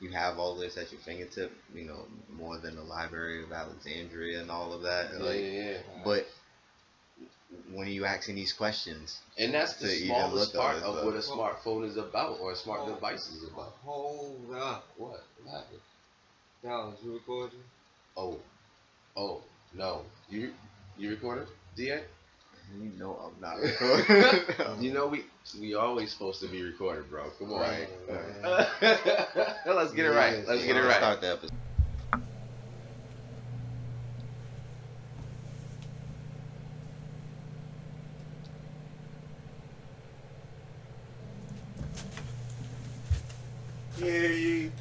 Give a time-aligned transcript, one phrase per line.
[0.00, 4.40] you have all this at your fingertip, you know, more than the Library of Alexandria
[4.40, 5.10] and all of that.
[5.12, 5.78] Yeah, like, yeah, yeah.
[6.04, 6.26] But
[7.72, 9.18] when are you asking these questions?
[9.38, 12.80] And that's the smallest part of but- what a smartphone is about or a smart
[12.84, 12.94] Oh.
[12.94, 13.76] device is about.
[13.84, 14.86] Hold up.
[14.96, 15.22] What?
[15.44, 15.80] What happened?
[16.62, 17.62] Dallas, you recording?
[18.16, 18.38] Oh.
[19.16, 19.42] Oh.
[19.74, 20.04] No.
[20.28, 20.54] You
[20.98, 21.48] you recorded?
[21.76, 22.04] DA?
[22.78, 24.82] You know I'm not recording.
[24.84, 25.24] You know we
[25.58, 27.24] we always supposed to be recorded, bro.
[27.38, 27.60] Come on.
[27.60, 27.88] Right.
[28.08, 28.66] man.
[29.66, 30.46] Let's get it right.
[30.46, 30.66] Let's yeah.
[30.66, 30.96] get it Let's right.
[30.96, 31.56] Start the episode.
[44.00, 44.72] Hear ye.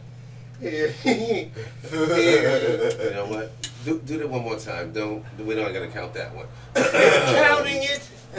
[0.62, 1.52] Hear ye.
[1.90, 3.52] Hear You know what?
[3.84, 4.94] Do, do that one more time.
[4.94, 6.48] Don't we don't gotta count that one.
[6.76, 7.59] Counting it,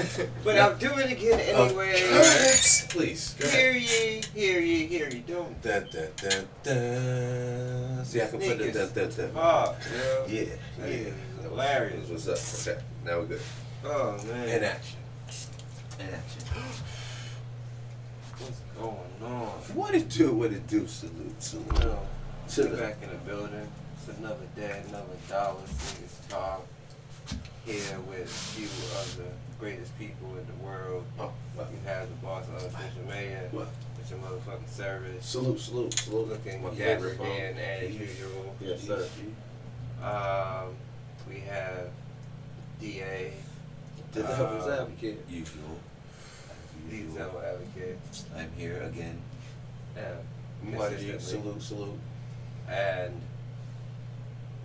[0.44, 1.92] but I'll do it again anyway.
[2.88, 3.34] Please.
[3.38, 3.82] Go Hear ahead.
[3.82, 5.20] ye, hear ye, hear ye.
[5.20, 5.60] Don't.
[5.62, 8.04] Dun, dun, dun, dun.
[8.04, 9.30] See, I can put the dun, dun.
[9.36, 9.76] Oh,
[10.28, 10.42] yeah.
[10.78, 11.10] Yeah, yeah.
[11.42, 12.08] hilarious.
[12.08, 12.72] What's up?
[12.72, 13.40] Okay, now we're good.
[13.84, 14.48] Oh man.
[14.48, 14.98] In action.
[15.98, 16.42] In action.
[18.38, 19.48] What's going on?
[19.74, 20.32] What it do?
[20.34, 20.86] What it do?
[20.86, 21.80] Salute, salute.
[21.80, 21.98] No.
[22.48, 23.68] To the back in the building.
[23.96, 26.66] It's another day, another dollar niggas talk.
[27.64, 31.04] Here with a few of the greatest people in the world.
[31.18, 31.66] Oh, wow.
[31.70, 33.68] You have the boss of unofficial mayor What?
[33.98, 35.24] with your motherfucking service.
[35.26, 36.28] Salute, salute, salute.
[36.30, 37.62] Looking My yes favorite again bomb.
[37.62, 38.00] as Yes.
[38.00, 38.56] usual.
[38.60, 39.08] Yes, sir.
[40.02, 40.74] Um,
[41.28, 41.88] we have
[42.80, 43.32] DA,
[44.12, 45.24] The devil's Um, advocate.
[45.28, 45.76] Usual.
[46.88, 47.14] the Usual.
[47.16, 47.98] devil advocate.
[48.36, 49.20] I'm here again.
[49.94, 50.14] Yeah.
[50.62, 51.20] Muddy, consistently.
[51.20, 52.00] salute, salute.
[52.68, 53.20] And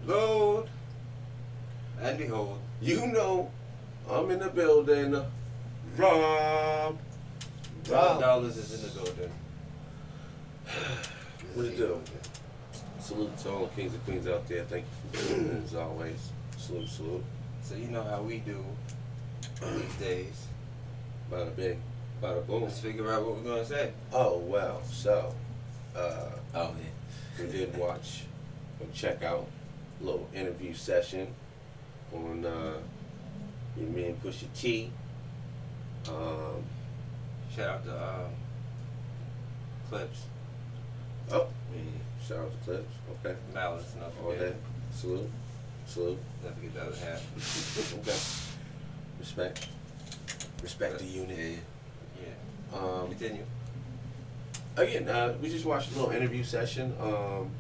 [0.06, 0.68] Lord
[2.02, 3.52] and behold, You know,
[4.10, 5.14] I'm in the building.
[5.14, 5.26] Rob.
[5.98, 6.98] Rob
[7.90, 8.20] Rob.
[8.20, 9.32] Dollars is in the building.
[11.54, 12.02] What it do?
[13.00, 14.66] Salute to all the kings and queens out there.
[14.66, 14.84] Thank
[15.14, 16.32] you for tuning in as always.
[16.58, 17.24] Salute, salute.
[17.62, 18.62] So you know how we do
[19.62, 20.48] these days.
[21.32, 21.82] Bada bing,
[22.22, 22.64] bada boom.
[22.64, 23.94] Let's figure out what we're gonna say.
[24.12, 25.34] Oh well, so
[25.96, 27.46] uh, Oh yeah.
[27.46, 28.24] we did watch
[28.82, 29.48] or check out
[30.02, 31.28] a little interview session
[32.14, 32.74] on uh,
[33.78, 34.92] your man Pusha T.
[36.08, 36.64] Um,
[37.56, 38.32] Shout out to um,
[39.90, 40.24] Clipse,
[41.32, 41.82] oh, yeah,
[42.28, 42.94] shout out to Clipse.
[43.24, 44.56] Okay, Malice, not all forget, that.
[44.94, 45.30] Salute,
[45.86, 46.18] salute.
[46.44, 47.94] not forget the other half.
[48.00, 48.18] Okay,
[49.20, 49.68] respect,
[50.62, 51.38] respect the unit.
[51.38, 52.28] Yeah.
[52.74, 52.78] Yeah.
[52.78, 53.46] Um, Continue.
[54.76, 56.94] again, uh, we just watched a little interview session.
[57.00, 57.52] Um,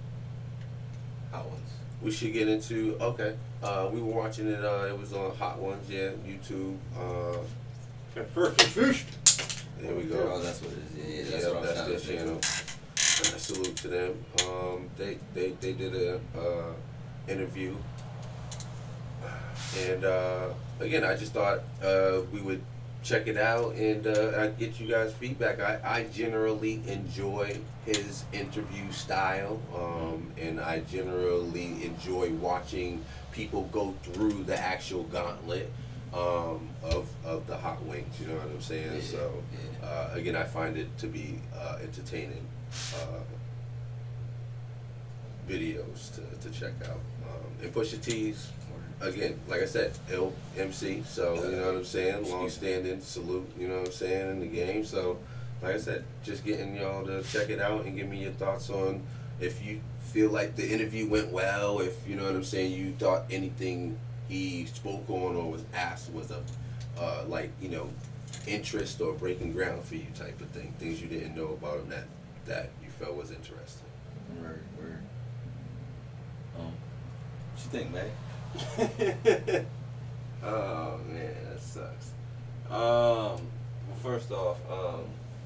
[1.31, 1.69] Hot ones.
[2.01, 3.35] we should get into okay.
[3.65, 4.63] Uh, we were watching it.
[4.63, 6.77] Uh, it was on Hot Ones, yeah, YouTube.
[6.95, 7.37] Uh,
[8.13, 8.23] there
[9.95, 10.29] we go.
[10.31, 10.95] Oh, that's what it is.
[10.95, 12.19] Yeah, yeah that's yeah, what that's their to think.
[12.19, 12.37] channel.
[12.37, 14.25] Uh, salute to them.
[14.47, 16.73] Um, they they they did a uh,
[17.27, 17.75] interview,
[19.79, 20.49] and uh,
[20.79, 22.61] again, I just thought uh, we would
[23.05, 25.59] check it out and uh, I'd get you guys feedback.
[25.59, 33.05] I, I generally enjoy his interview style, um, and I generally enjoy watching
[33.35, 35.72] people go through the actual gauntlet
[36.13, 38.19] um, of of the hot wings.
[38.19, 38.96] You know what I'm saying?
[38.96, 39.88] Yeah, so yeah.
[39.88, 42.47] uh, again, I find it to be uh, entertaining
[42.95, 43.19] uh,
[45.47, 47.01] videos to, to check out.
[47.28, 48.51] Um, and Pusha T's
[49.01, 51.03] again, like I said, L MC.
[51.06, 52.29] So you know what I'm saying.
[52.31, 53.51] Long standing salute.
[53.59, 54.85] You know what I'm saying in the game.
[54.85, 55.19] So
[55.62, 58.69] like I said, just getting y'all to check it out and give me your thoughts
[58.69, 59.01] on
[59.40, 59.81] if you
[60.15, 61.81] feel like the interview went well.
[61.81, 63.99] If you know what I'm saying, you thought anything
[64.29, 66.41] he spoke on or was asked was a
[66.97, 67.89] uh, like you know
[68.47, 70.73] interest or breaking ground for you type of thing.
[70.79, 72.05] Things you didn't know about him that
[72.45, 73.89] that you felt was interesting.
[74.41, 75.03] Word, word.
[76.57, 76.71] Um,
[77.51, 79.65] what you think, man?
[80.45, 82.11] oh man, that sucks.
[82.69, 85.01] Um, well, first off, um,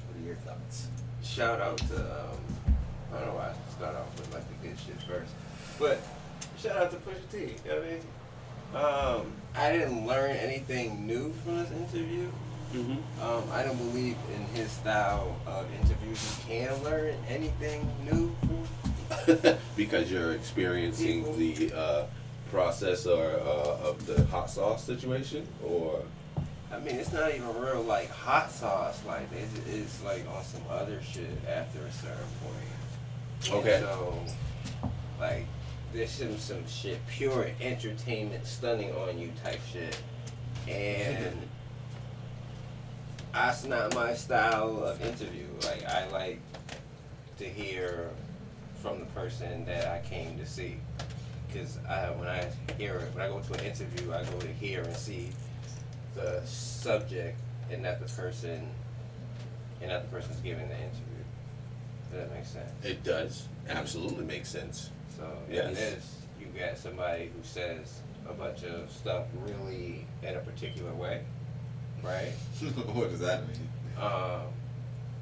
[0.06, 0.86] What are your thoughts?
[1.24, 2.38] shout out to um,
[3.12, 5.32] I don't know why I start off with like the good shit first,
[5.78, 6.00] but
[6.58, 7.38] shout out to Pusha T.
[7.38, 8.02] You know what I mean?
[8.72, 12.30] Um, I didn't learn anything new from this interview.
[12.72, 13.22] Mm-hmm.
[13.22, 16.38] Um, I don't believe in his style of interviews.
[16.48, 19.56] You can learn anything new from.
[19.76, 21.34] because you're experiencing People.
[21.34, 22.06] the uh,
[22.50, 26.02] process or uh, of the hot sauce situation, or
[26.72, 29.04] I mean, it's not even real like hot sauce.
[29.04, 32.79] Like it's, it's like on some other shit after a certain point.
[33.48, 33.80] Okay.
[33.80, 34.14] So,
[35.18, 35.46] like,
[35.92, 39.98] there's some some shit, pure entertainment, stunning on you type shit,
[40.68, 41.36] and
[43.32, 45.46] that's not my style of interview.
[45.64, 46.40] Like, I like
[47.38, 48.10] to hear
[48.82, 50.76] from the person that I came to see.
[51.48, 52.46] Because I, when I
[52.78, 55.30] hear it, when I go to an interview, I go to hear and see
[56.14, 57.38] the subject
[57.70, 58.68] and not the person,
[59.80, 61.09] and not the person's giving the interview.
[62.10, 62.70] Does that make sense?
[62.84, 64.90] It does absolutely makes sense.
[65.16, 65.68] So Yes.
[65.68, 70.92] in this, you got somebody who says a bunch of stuff really in a particular
[70.94, 71.22] way,
[72.02, 72.32] right?
[72.94, 73.68] what does that mean?
[74.00, 74.42] Um,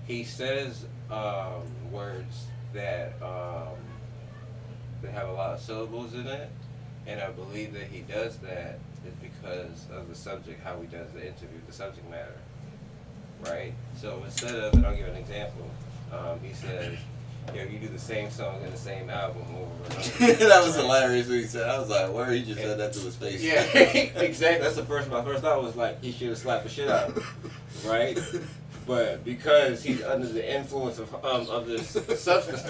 [0.06, 3.74] he says um, words that um,
[5.02, 6.50] that have a lot of syllables in it,
[7.06, 11.10] and I believe that he does that is because of the subject, how he does
[11.12, 12.36] the interview, the subject matter,
[13.44, 13.72] right?
[14.00, 15.70] So instead of, and I'll give an example,
[16.12, 16.98] um, he says,
[17.54, 20.76] "Yo, you do the same song in the same album over and over." that was
[20.76, 21.68] hilarious when he said.
[21.68, 24.62] I was like, "Where he just said that to his face." Yeah, exactly.
[24.64, 25.08] That's the first.
[25.10, 27.24] My first thought was like he should have slapped the shit out, of him,
[27.90, 28.18] right?
[28.86, 31.88] But because he's under the influence of um of this
[32.20, 32.62] substance,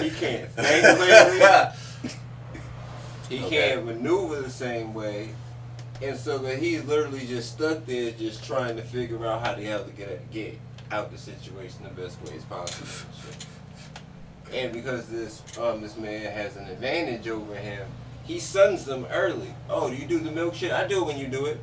[0.00, 1.70] he can't think clearly.
[3.28, 3.70] He Okay.
[3.72, 5.30] can't maneuver the same way,
[6.02, 9.62] and so that he's literally just stuck there, just trying to figure out how the
[9.62, 10.58] hell to get get
[10.90, 12.88] out the situation the best way as possible.
[14.52, 17.86] and because this um this man has an advantage over him,
[18.24, 19.54] he suns them early.
[19.68, 20.72] Oh, do you do the milk shit?
[20.72, 21.58] I do it when you do it.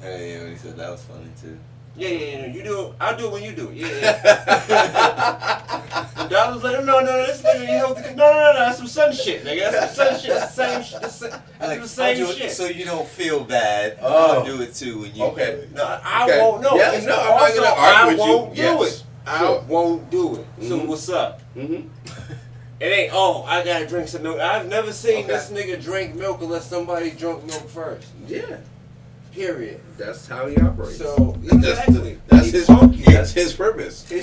[0.00, 1.58] Hey, yeah, he said that was funny too.
[1.94, 2.46] Yeah, yeah, yeah.
[2.46, 2.92] You do it.
[3.00, 3.74] I do it when you do it.
[3.74, 6.08] Yeah, yeah.
[6.16, 8.58] and Dollar's like, no, no, no, this nigga, he helped the, no, no, no, no,
[8.60, 9.70] that's some sun shit, nigga.
[9.70, 10.30] That's some sun shit.
[10.30, 11.00] That's the same shit.
[11.02, 12.52] That's the, that's Like, the same I'll do it shit.
[12.52, 13.98] So you don't feel bad.
[14.00, 14.38] Oh.
[14.38, 15.24] I'll do it too when you.
[15.24, 15.52] Okay.
[15.52, 15.72] do it.
[15.74, 16.40] No, I Okay.
[16.40, 16.62] won't.
[16.62, 18.20] No, Yeah, no, I'm not gonna argue I with you.
[18.20, 18.96] won't do Yes.
[18.98, 19.04] it.
[19.26, 19.60] I Sure.
[19.68, 20.46] won't do it.
[20.66, 20.86] So Mhm.
[20.86, 21.40] what's up?
[21.56, 21.88] Mm-hmm.
[22.80, 23.12] It ain't.
[23.14, 24.40] Oh, I gotta drink some milk.
[24.40, 25.34] I've never seen Okay.
[25.34, 28.08] this nigga drink milk unless somebody drunk milk first.
[28.26, 28.56] Yeah,
[29.32, 29.80] Period.
[29.96, 30.98] that's how he operates.
[30.98, 32.18] So That's- exactly.
[32.28, 32.66] that's He his.
[32.66, 33.02] punky.
[33.04, 34.10] That's his purpose.
[34.10, 34.20] You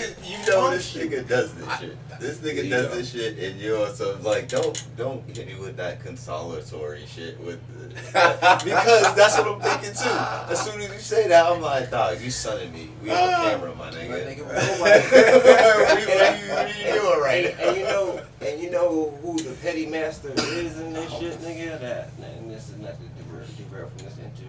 [0.48, 1.98] know this nigga does this shit.
[2.20, 2.96] This nigga You does know.
[2.96, 7.60] this shit, and you're so like, don't don't hit me with that consolatory shit with,
[7.80, 7.88] the,
[8.64, 10.52] because that's what I'm thinking too.
[10.52, 12.90] As soon as you say that, I'm like, dog, you sunning me.
[13.02, 14.36] We on ah, camera, my My nigga.
[14.36, 17.68] nigga, what, nobody- are you, what are you- what are you doing right and, now?
[17.70, 21.20] and you know, and you know who the petty master is in this oh.
[21.20, 21.80] shit, nigga.
[21.80, 24.49] That and this is not to derail, derail from this interview,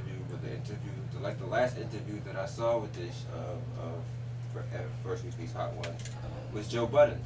[1.22, 5.54] like the last interview that I saw with this uh, of uh, First We Feast
[5.54, 5.94] Hot One
[6.52, 7.20] was Joe Budden.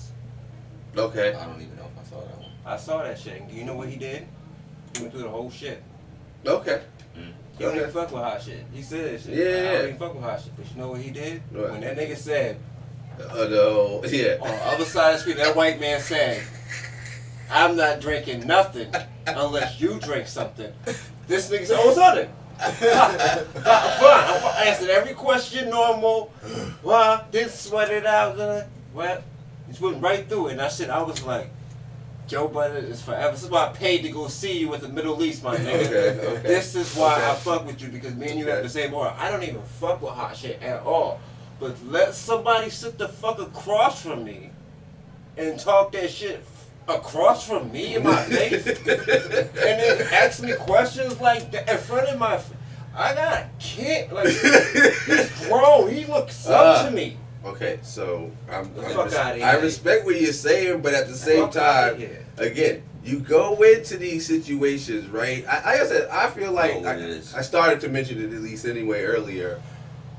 [0.96, 1.34] Okay.
[1.34, 2.50] I don't even know if I saw that one.
[2.66, 3.40] I saw that shit.
[3.40, 4.26] And do you know what he did?
[4.94, 5.82] He went through the whole shit.
[6.46, 6.82] Okay.
[7.56, 8.64] He don't even fuck with hot shit.
[8.72, 9.34] He said that shit.
[9.34, 9.72] Yeah, I yeah.
[9.72, 10.56] don't even fuck with hot shit.
[10.56, 11.40] But you know what he did?
[11.50, 11.70] What?
[11.70, 12.58] When that nigga said,
[13.18, 14.02] Uh, no.
[14.06, 14.38] Yeah.
[14.40, 16.42] on the other side of the screen, that white man said,
[17.50, 18.92] I'm not drinking nothing
[19.26, 20.72] unless you drink something.
[21.28, 22.30] This nigga said, oh, it's on it.
[22.60, 23.64] I'm fine.
[23.64, 24.44] I'm.
[24.44, 26.32] I answered every question normal.
[26.82, 28.36] Well, didn't sweat it out.
[28.94, 29.22] Well,
[29.68, 30.52] just went right through it.
[30.52, 31.50] And I said, I was like,
[32.26, 33.32] Joe Budden is forever.
[33.32, 35.86] This is why I paid to go see you with the Middle East, my nigga.
[35.86, 36.42] Okay, okay.
[36.42, 38.54] This is why I fuck with you because me and you Okay.
[38.54, 39.14] have the same aura.
[39.18, 41.20] I don't even fuck with hot shit at all.
[41.60, 44.50] But let somebody sit the fuck across from me
[45.36, 46.44] and talk that shit
[46.88, 52.08] across from me in my face and then ask me questions like that in front
[52.08, 52.40] of my.
[52.96, 54.12] I got a kid.
[54.12, 55.90] Like, he's grown.
[55.92, 57.16] He looks up Uh, to me.
[57.44, 61.14] Okay, so I'm, The I'm fuck res- I respect what you're saying, but at the
[61.14, 62.00] same time,
[62.38, 65.44] again, you go into these situations, right?
[65.46, 67.38] I, I said, I feel like Know what I.
[67.38, 69.60] I started to mention it at least anyway earlier.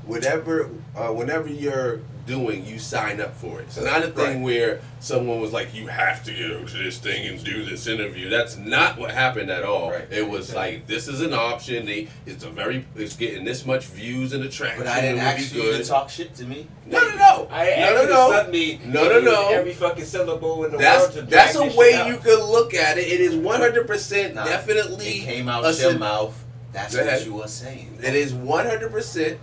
[0.04, 3.64] Whatever, uh, whenever you're doing, you sign up for it.
[3.64, 4.40] It's not a thing Right.
[4.42, 8.28] where someone was like, "You have to go to this thing and do this interview."
[8.28, 9.90] That's not what happened at all.
[9.92, 10.06] Right.
[10.10, 11.86] It was like, "This is an option.
[11.86, 14.78] They, it's a very, it's getting this much views and attraction.
[14.82, 16.66] But I didn't it would be ask you to talk shit to me.
[16.86, 18.50] No, no, no, I no, no, no.
[18.50, 18.80] me.
[18.84, 19.48] No, no, no.
[19.50, 22.08] Every fucking syllable in the That's world to that's a way out.
[22.08, 23.06] you could look at it.
[23.06, 25.18] It is one hundred percent definitely.
[25.18, 26.34] It came out your syn- mouth.
[26.72, 27.98] That's what you were saying.
[28.02, 29.38] It is one hundred percent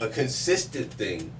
[0.00, 1.30] a consistent thing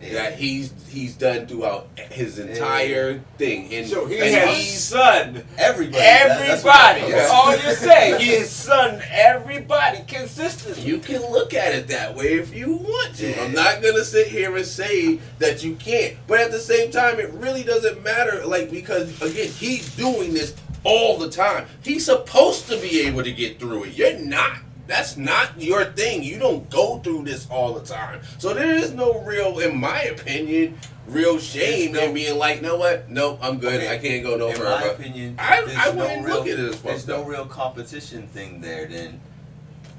[0.00, 3.72] that he's he's done throughout his entire thing.
[3.74, 5.98] And, So he and has he's son Everybody.
[6.02, 7.12] that- that's what everybody.
[7.14, 8.20] I- That's all you're saying.
[8.20, 10.82] He has son everybody consistently.
[10.84, 13.30] You can look at it that way if you want to.
[13.30, 13.42] Yeah.
[13.44, 17.20] I'm not gonna sit here and say that you can't, but at the same time,
[17.20, 18.44] it really doesn't matter.
[18.46, 21.66] Like because again, he's doing this all the time.
[21.82, 23.92] He's supposed to be able to get through it.
[23.98, 24.56] You're not.
[24.90, 26.24] That's not your thing.
[26.24, 28.22] You don't go through this all the time.
[28.38, 32.76] So there is no real, in my opinion, real shame no- in being like, no
[32.76, 33.08] what?
[33.08, 33.74] Nope, I'm good.
[33.74, 33.94] Okay.
[33.94, 36.58] I can't go no In my opinion, I- there's I no wouldn't real, look at
[36.58, 38.88] it as There's no real competition thing there.
[38.88, 39.20] Then,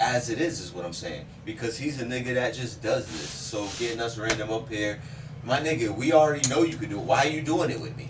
[0.02, 1.26] as it is, is what I'm saying.
[1.46, 3.30] Because he's a nigga that just does this.
[3.30, 5.00] So getting us random up here,
[5.46, 7.06] My nigga, we already know you could do it.
[7.06, 8.10] Why are you doing it with me?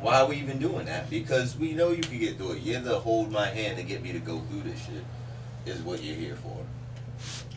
[0.00, 1.10] Why are we even doing that?
[1.10, 2.62] Because we know you can get through it.
[2.62, 5.04] You're the hold my hand to get me to go through this shit.
[5.66, 6.56] Is what you're here for.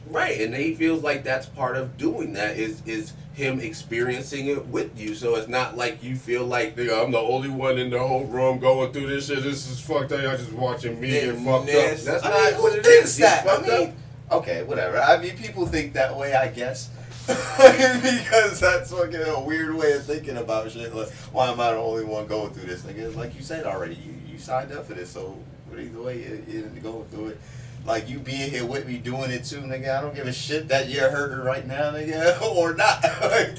[0.07, 4.67] Right, and he feels like that's part of doing that is is him experiencing it
[4.67, 5.15] with you.
[5.15, 8.59] So it's not like you feel like I'm the only one in the whole room
[8.59, 9.43] going through this shit.
[9.43, 10.21] This is fucked up.
[10.21, 11.97] Y'all just watching me get Then fucked up.
[11.97, 13.17] That's I not mean, who what it thinks is.
[13.19, 13.47] That?
[13.47, 13.89] I mean,
[14.29, 14.33] up.
[14.39, 14.99] okay, whatever.
[14.99, 16.89] I mean, people think that way, I guess.
[17.25, 20.93] because that's fucking a weird way of thinking about shit.
[20.93, 22.81] Like, why am I the only one going through this?
[22.81, 25.37] Nigga, like you said already, you, you signed up for this, so
[25.69, 27.41] but either way, you, you're going through it.
[27.85, 29.97] Like you being here with me doing it too, nigga.
[29.97, 33.03] I don't give a shit that you're hurting right now, nigga, or not.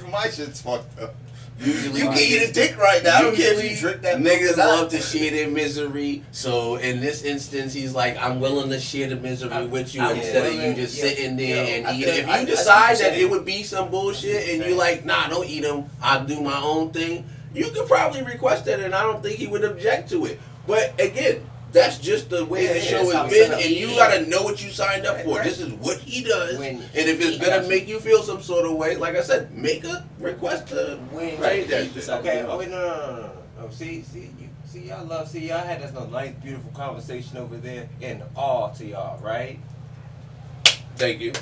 [0.10, 1.14] My shit's fucked up.
[1.60, 3.18] Usually, You can eat a dick right now.
[3.18, 4.18] I don't care if you drink that.
[4.18, 4.66] Niggas or not.
[4.66, 6.22] love to share their misery.
[6.32, 10.00] So in this instance, he's like, "I'm willing to share the misery I'm- with you
[10.00, 12.32] I'm instead of you just yeah, sitting there yo, and I eat feel- If I-
[12.32, 15.46] I you decide you're that it would be some bullshit and you're like, "Nah, don't
[15.48, 15.84] eat them.
[16.02, 19.46] I'll do my own thing," you could probably request that, and I don't think he
[19.46, 20.40] would object to it.
[20.66, 21.46] But again.
[21.74, 24.70] That's just the way Yeah, the show has been, and you gotta know what you
[24.70, 25.38] signed up for.
[25.38, 25.44] Right.
[25.44, 28.64] This is what he does, When and if it's gonna make you feel some sort
[28.64, 32.08] of way, like I said, make a request to When Right, okay, that shit.
[32.08, 33.30] okay, oh wait, no, no, no, no.
[33.60, 37.38] Oh, see, see, you, see, y'all love, see, y'all had this no nice, beautiful conversation
[37.38, 39.58] over there, and all to y'all, right?
[40.96, 41.32] thank you.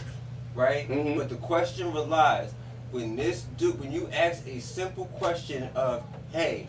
[0.54, 0.88] Right.
[0.88, 1.16] Mhm.
[1.18, 2.52] But the question relies
[2.90, 6.68] when this dude, when you ask a simple question of, hey,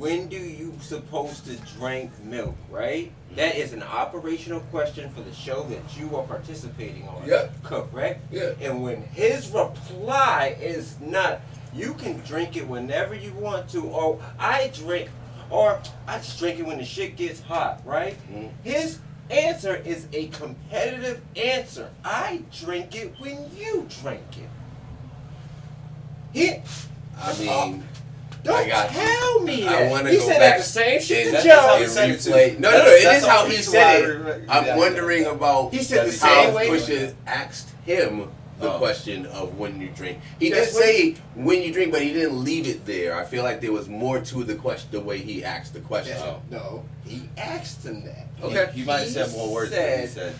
[0.00, 3.12] when do you supposed to drink milk, right?
[3.36, 7.28] That is an operational question for the show that you are participating on.
[7.28, 7.62] Yep.
[7.62, 8.24] Correct?
[8.32, 8.52] Yeah.
[8.62, 11.42] And when his reply is not,
[11.74, 15.10] you can drink it whenever you want to, or I drink,
[15.50, 15.78] or
[16.08, 18.16] I just drink it when the shit gets hot, right?
[18.32, 18.50] Mhm.
[18.64, 21.90] His answer is a competitive answer.
[22.04, 24.48] I drink it when you drink it.
[26.32, 26.54] He,
[27.20, 27.84] I mean,
[28.42, 29.00] don't I got you.
[29.00, 31.60] tell me I wanna he go said back that the same shit and to That's
[31.60, 31.82] how Joe.
[31.82, 34.00] he said it replay- No, no, no, That's- it that's is the how he said
[34.02, 34.06] it.
[34.06, 35.30] remember- I'm yeah, wondering yeah.
[35.30, 36.68] about He said the same how way.
[36.68, 38.28] Pusha asked him
[38.60, 38.78] the Oh.
[38.78, 40.18] question of when you drink.
[40.38, 43.14] He That's did say when you drink, but he didn't leave it there.
[43.16, 46.16] I feel like there was more to the question, the way he asked the question.
[46.18, 46.34] Yeah.
[46.50, 48.26] No, he asked him that.
[48.42, 48.68] Okay.
[48.74, 50.34] He, he might have said more words, but he said- said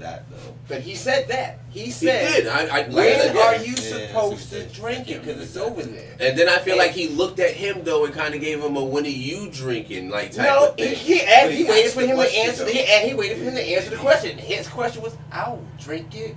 [0.00, 0.54] that though.
[0.68, 1.60] But he said that.
[1.70, 2.46] He He said, did.
[2.48, 5.22] I, I, like I when are you Yeah, supposed what to drink it?
[5.24, 6.16] Because it's over there.
[6.20, 8.60] And then I feel And- like he looked at him though and kind of gave
[8.62, 10.94] him a "When are you drinking?" like type No, of he, thing.
[10.96, 12.64] he, asked, he, he waited for him to answer.
[12.64, 12.70] though.
[12.70, 14.36] He, and he waited for him to answer the question.
[14.38, 16.36] His question was, "I'll drink it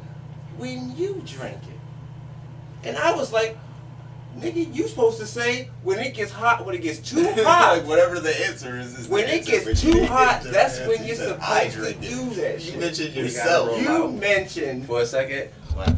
[0.58, 3.58] when you drink it," and I was like,
[4.40, 7.88] "Nigga, you supposed to say when it gets hot, when it gets too hot." like
[7.88, 11.16] whatever the answer is, is When it answer, gets too hot, that's when You you're
[11.16, 12.80] supposed to drink it." do that You shit.
[12.80, 13.68] mentioned yourself.
[13.70, 13.80] roll.
[13.82, 14.86] You mentioned.
[14.88, 15.50] For a second.
[15.74, 15.94] What?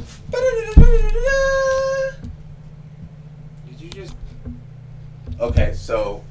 [3.67, 4.15] Did you just?
[5.39, 6.23] Okay, so.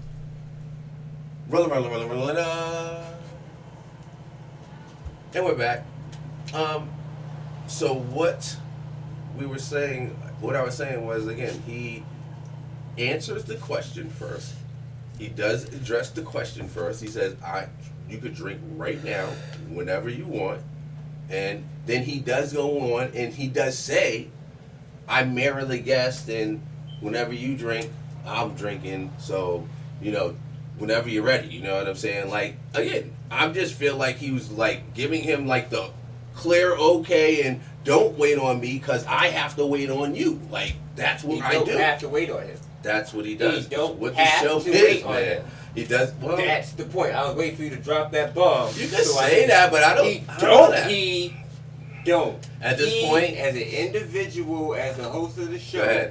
[1.49, 2.37] Rolling, rolling, rolling, rolling.
[2.39, 3.05] Uh,
[5.35, 5.85] and we're back.
[6.55, 6.89] Um,
[7.67, 8.57] so what
[9.37, 12.05] we were saying, what I was saying was again, he
[12.99, 14.55] answers the question first.
[15.19, 17.01] He does address the question first.
[17.01, 17.69] He says, "I,
[18.09, 19.27] you could drink right now,
[19.69, 20.61] whenever you want,"
[21.31, 24.29] and then he does go on and he does say,
[25.09, 26.61] "I'm merely guessed, and
[27.01, 27.91] whenever you drink,
[28.27, 29.13] I'm drinking.
[29.19, 29.67] So,
[30.03, 30.37] you know,
[30.79, 32.31] whenever you're ready, you know what I'm saying?
[32.31, 35.91] Like, again, I just feel like he was like giving him like the
[36.35, 40.41] clear okay and don't wait on me because I have to wait on you.
[40.51, 41.77] Like, that's what You I don't do.
[41.77, 42.59] have to wait on him.
[42.83, 43.65] That's what he does.
[43.71, 45.25] You don't what have the show to is, wait on man.
[45.25, 45.45] him.
[45.75, 46.13] He does.
[46.21, 47.15] Well, That's the point.
[47.15, 48.69] I was waiting for you to drop that bomb.
[48.77, 50.07] you can so say can- that, but I don't.
[50.07, 50.89] He I don't don't.
[50.91, 51.37] He
[52.05, 52.49] don't.
[52.61, 56.11] At this He, point, as an individual, as the host of the show,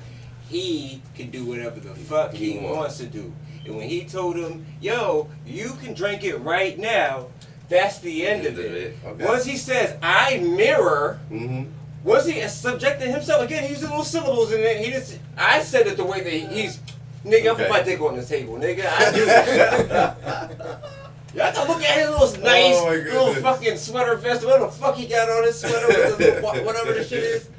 [0.50, 2.78] he can do whatever the fuck he, He wants.
[2.78, 3.34] wants to do.
[3.66, 7.28] And when he told him, "Yo, you can drink it right now,"
[7.74, 8.96] that's the end of it.
[9.06, 9.26] Okay.
[9.26, 11.64] Once he says, "I mirror," Mm-hmm.
[12.04, 14.86] once he subjected himself again, he used little syllables in it.
[14.86, 16.80] He just, I said it the way that he's.
[17.26, 18.86] Nigga, I'm put my dick on the table, nigga.
[18.86, 20.18] I do that.
[21.34, 24.46] Y'all can look at his little nice Oh, little fucking sweater vest.
[24.46, 27.50] What the fuck he got on his sweater, with the little, whatever the shit is.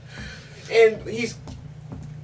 [0.71, 1.37] And he's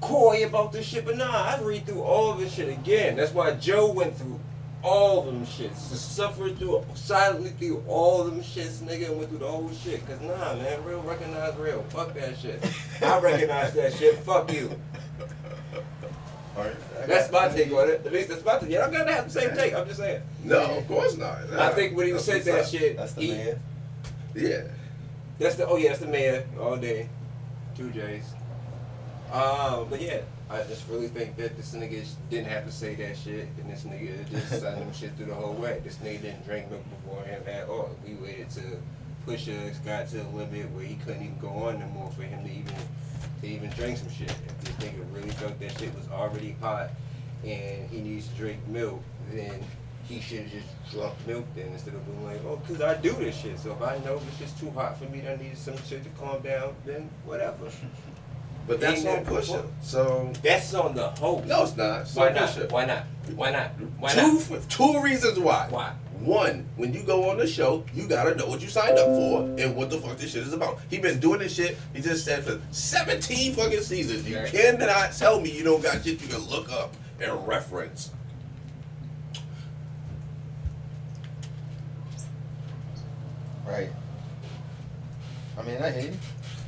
[0.00, 1.04] coy about this shit.
[1.06, 3.16] But nah, I read through all of this shit again.
[3.16, 4.38] That's why Joe went through
[4.82, 5.90] all them shits.
[5.90, 10.06] To suffer through silently through all them shits, nigga, and went through the whole shit.
[10.06, 11.82] Cause nah, man, real recognize real.
[11.90, 12.64] Fuck that shit.
[13.02, 14.16] I recognize that shit.
[14.18, 14.70] Fuck you.
[17.06, 18.04] That's my take on it.
[18.04, 18.70] At least that's my take.
[18.70, 19.74] Y'all gotta have the same take.
[19.74, 20.22] I'm just saying.
[20.44, 21.50] No, of course not.
[21.52, 22.66] I think when he said that up.
[22.66, 23.60] shit, That's the he, man.
[24.34, 24.62] Yeah.
[25.38, 27.08] That's the oh yeah, that's the man all day,
[27.74, 28.34] two J's.
[29.32, 33.16] Um, but yeah, I just really think that this nigga didn't have to say that
[33.16, 35.80] shit, and this nigga just sent him shit through the whole way.
[35.84, 37.96] This nigga didn't drink milk before him at all.
[38.04, 38.62] We waited to
[39.24, 42.22] push us, got to the limit where he couldn't even go on no more for
[42.22, 42.74] him to even
[43.42, 44.30] to even drink some shit.
[44.30, 46.90] If this nigga really felt that shit was already hot
[47.44, 49.00] and he needs to drink milk,
[49.32, 49.62] then
[50.08, 53.12] he should have just drunk milk then instead of being like, oh, because I do
[53.12, 53.56] this shit.
[53.60, 56.10] So if I know it's just too hot for me, I need some shit to
[56.20, 57.70] calm down, then whatever.
[58.70, 59.40] But that's Ain't on that Pusha.
[59.40, 59.64] before?
[59.82, 61.44] So That's on the host.
[61.48, 62.02] no, it's not.
[62.02, 62.70] It's Why on not?
[62.70, 63.04] Why not?
[63.34, 63.70] Why not?
[63.98, 64.52] Why two, not?
[64.52, 65.66] f- two reasons why.
[65.70, 65.92] Why?
[66.20, 69.40] One, when you go on the show, you gotta know what you signed up for
[69.58, 70.78] and what the fuck this shit is about.
[70.88, 71.78] He been doing this shit.
[71.92, 74.28] He just said for 17 fucking seasons.
[74.28, 74.52] You Right.
[74.52, 78.10] cannot tell me you don't got shit you can look up and reference.
[83.66, 83.90] Right.
[85.58, 86.16] I mean, I hear you.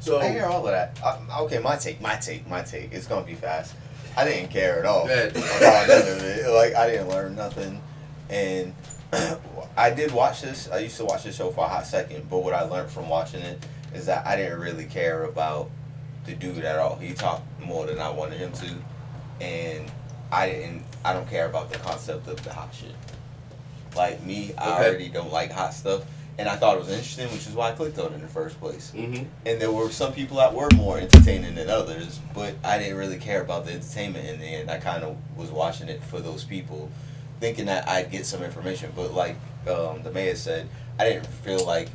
[0.02, 0.98] So I hear all of that.
[1.04, 2.92] I, okay, my take, my take, my take.
[2.92, 3.72] It's gonna be fast.
[4.16, 5.30] I didn't care at all Bad.
[5.30, 6.50] about of it.
[6.52, 7.80] Like I didn't learn nothing,
[8.28, 8.74] and
[9.76, 10.68] I did watch this.
[10.68, 13.08] I used to watch this show for a hot second, but what I learned from
[13.08, 15.70] watching it is that I didn't really care about
[16.26, 16.96] the dude at all.
[16.96, 18.74] He talked more than I wanted him to,
[19.44, 19.88] and
[20.32, 20.82] I didn't.
[21.04, 22.90] I don't care about the concept of the hot shit.
[23.94, 24.88] Like me, I Okay.
[24.88, 26.02] already don't like hot stuff,
[26.38, 28.28] and I thought it was interesting, which is why I clicked on it in the
[28.28, 32.54] first place hmm and there were some people that were more entertaining than others, but
[32.64, 34.70] I didn't really care about the entertainment in the end.
[34.70, 36.90] I kind of was watching it for those people,
[37.40, 38.92] thinking that I'd get some information.
[38.94, 39.36] But like
[39.68, 41.88] um, the mayor said, I didn't feel like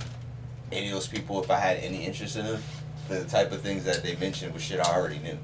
[0.71, 2.61] any of those people, if I had any interest in them,
[3.07, 5.37] the type of things that they mentioned was shit I already knew.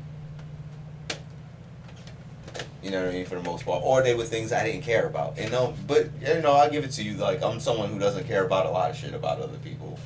[2.83, 4.83] You know what I mean, for the most part, or they were things I didn't
[4.83, 5.37] care about.
[5.39, 7.13] You know, but you know, I'll give it to you.
[7.15, 9.97] Like I'm someone who doesn't care about a lot of shit about other people.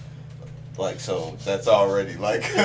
[0.77, 2.55] Like so, that's already like, you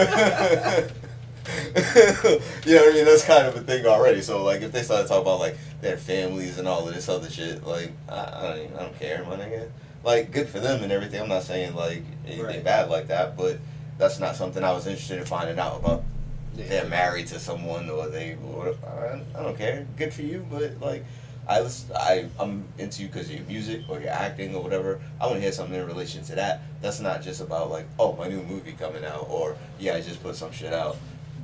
[2.75, 3.05] know what I mean.
[3.07, 4.21] That's kind of a thing already.
[4.21, 7.31] So like, if they start talking about like their families and all of this other
[7.31, 9.71] shit, like I, I don't, even, I don't care, my nigga.
[10.05, 11.23] Like, good for them and everything.
[11.23, 12.65] I'm not saying like anything Right.
[12.65, 13.59] bad like that, but
[13.99, 16.05] that's not something I was interested in finding out about.
[16.55, 19.87] They're married to someone or they, or, I, don't care.
[19.97, 21.05] Good for you, but like.
[21.49, 25.01] I listen, I I'm into you because of your music or your acting or whatever.
[25.21, 26.63] I want to hear something in relation to that.
[26.81, 30.23] That's not just about like, oh, my new movie coming out, or yeah, I just
[30.23, 30.97] put some shit out,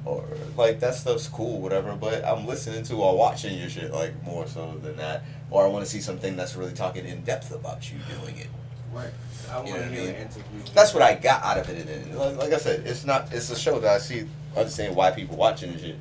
[0.04, 0.24] or
[0.56, 1.96] like that stuff's cool, whatever.
[1.96, 5.68] But I'm listening to or watching your shit like more so than that, or I
[5.68, 8.48] want to see something that's really talking in depth about you doing it.
[8.92, 9.10] Right.
[9.50, 10.60] I want to hear an interview.
[10.74, 12.14] That's what I got out of it.
[12.14, 13.32] Like, like I said, it's not.
[13.32, 14.28] It's a show that I see.
[14.56, 15.96] Understand why people watching this shit.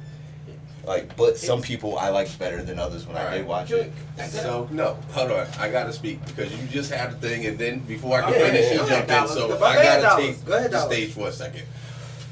[0.86, 3.46] Like, but some people I liked better than others when I did Alright.
[3.46, 3.92] watch it.
[4.30, 5.46] So no, hold on.
[5.60, 8.46] I gotta speak because you just had the thing, and then before I can Okay,
[8.52, 9.38] finish, you go ahead, jumped in.
[9.38, 10.22] So Go I ahead, gotta Dollar.
[10.34, 10.94] take Go ahead, the Dollar.
[10.94, 11.64] stage for a second.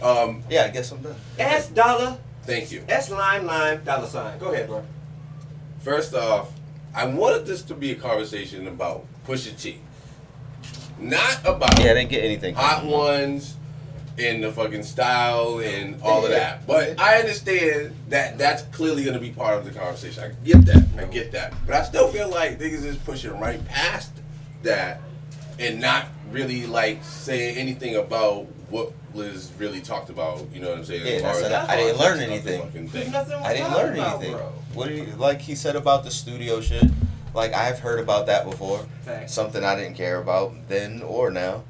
[0.02, 1.16] Um, Yeah, I guess I'm done.
[1.38, 2.18] S dollar.
[2.44, 2.84] thank you.
[2.88, 4.40] S lime lime dollar sign.
[4.40, 4.86] Go ahead, bro.
[5.80, 6.50] First off,
[6.94, 9.80] I wanted this to be a conversation about Pusha T,
[10.98, 12.56] not about Yeah, I didn't get anything.
[12.56, 13.56] hot ones
[14.18, 16.66] and the fucking style and all of that.
[16.66, 20.24] But I understand that that's clearly going to be part of the conversation.
[20.24, 20.84] I get that.
[20.98, 21.54] I get that.
[21.66, 24.12] But I still feel like niggas is pushing right past
[24.64, 25.02] that
[25.60, 30.46] and not really like saying anything about what was really talked about.
[30.54, 31.06] You know what I'm saying?
[31.06, 32.62] Yeah, As far that's I- I didn't learn anything.
[32.62, 33.12] fucking There's thing.
[33.14, 34.34] nothing I didn't learn about, anything.
[34.38, 34.52] bro.
[34.74, 35.42] What do you like?
[35.42, 36.84] He said about the studio shit.
[37.34, 38.86] Like I've heard about that before.
[39.04, 39.34] Facts.
[39.34, 41.64] Something I didn't care about then or now.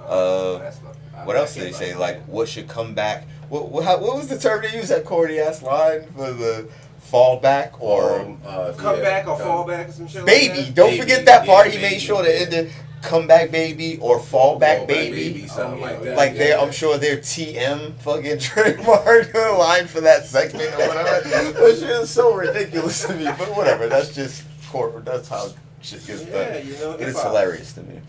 [0.00, 0.78] Oh, Uh, that's
[1.20, 1.94] what- I- What I else did they say?
[1.94, 3.26] Like what should come back?
[3.48, 4.90] What what, how, what was the term they used?
[4.90, 6.68] That corny ass line for the
[7.10, 10.62] fallback or Um, uh, come yeah, back or come- fall back or some shit baby?
[10.64, 11.66] like Don't Baby, forget that yeah, part.
[11.66, 12.28] he baby, made sure yeah.
[12.28, 12.72] to end it.
[13.02, 15.46] Come back, baby, or fall back, Fallback baby.
[15.46, 16.16] something Oh, like that.
[16.18, 16.38] Like yeah.
[16.38, 21.62] they, I'm sure their TM fucking trademark line for that segment or whatever.
[21.64, 23.88] Which is so ridiculous to me, but whatever.
[23.88, 25.06] That's just corporate.
[25.06, 25.48] That's how
[25.80, 26.26] shit gets.
[26.26, 26.66] Yeah, done.
[26.66, 27.24] you know, it's hip-hop.
[27.28, 28.00] hilarious to me.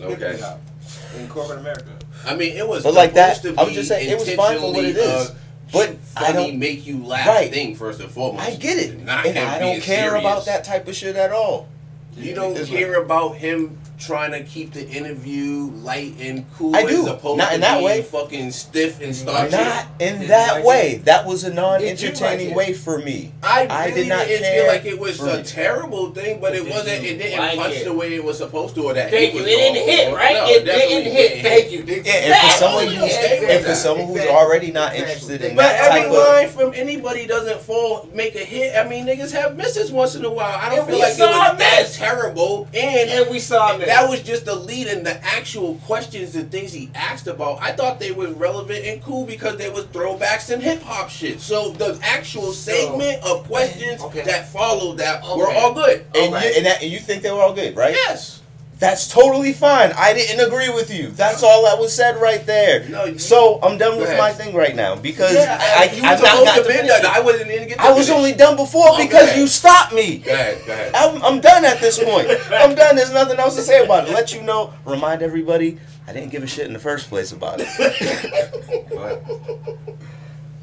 [0.00, 0.38] Okay.
[0.86, 1.90] Hip-hop In corporate America.
[2.24, 4.58] I mean, it was But like that- supposed to I'm just saying, it was fine
[4.58, 4.96] for what it is.
[4.96, 5.30] intentionally is.
[5.30, 5.34] a
[5.72, 7.52] But I funny, don't- make you laugh Right.
[7.52, 8.44] thing first and foremost.
[8.46, 10.20] I get it, and I don't care serious.
[10.20, 11.68] about that type of shit at all.
[12.16, 16.82] You don't It's care about him trying to keep the interview light and cool I
[16.84, 17.02] do.
[17.02, 18.02] as opposed Not to in that being way.
[18.02, 19.50] fucking stiff and starchy.
[19.56, 20.90] Not in Did that like way.
[20.96, 21.04] it?
[21.06, 23.32] That was a Did non-entertaining like way for me.
[23.42, 25.46] I I did not didn't care feel like it was a it.
[25.46, 27.04] terrible thing, but it Did wasn't.
[27.04, 27.84] It didn't like punch it?
[27.84, 29.40] the way it was supposed to, or that Thank it you.
[29.40, 30.34] was It didn't hit, right?
[30.34, 31.28] No, it definitely didn't hit.
[31.28, 32.02] didn't Thank you.
[32.04, 36.08] Yeah, and for someone who's and for someone who's already not interested in But every
[36.08, 38.76] line from anybody doesn't fall make a hit.
[38.76, 40.58] I mean, niggas have misses once in a while.
[40.60, 42.68] I don't feel like it was that terrible.
[42.74, 46.50] And And we saw and, that was just the lead and the actual questions and
[46.50, 47.60] things he asked about.
[47.60, 51.40] I thought they was relevant and cool because they was throwbacks and hip hop shit.
[51.40, 54.22] So the actual segment of questions Okay.
[54.22, 56.04] that followed that were all good.
[56.14, 56.44] And, Alright.
[56.50, 57.94] you, and, that, and you think they were all good, right?
[57.94, 58.42] Yes.
[58.78, 59.92] That's totally fine.
[59.96, 61.08] I didn't agree with you.
[61.08, 62.86] That's all that was said right there.
[62.90, 66.22] No, so I'm done with my thing right now because yeah, I, I, was I've
[66.22, 67.04] not got to finish it.
[67.06, 67.78] I wasn't even get.
[67.78, 68.18] To I was finish.
[68.18, 69.06] only done before oh, Okay.
[69.06, 70.18] because you stopped me.
[70.18, 70.62] Go ahead.
[70.66, 70.92] Go ahead.
[70.94, 72.28] I'm, I'm done at this point.
[72.50, 72.96] I'm done.
[72.96, 74.12] There's nothing else to say about it.
[74.12, 77.60] Let you know, remind everybody, I didn't give a shit in the first place about
[77.60, 77.68] it.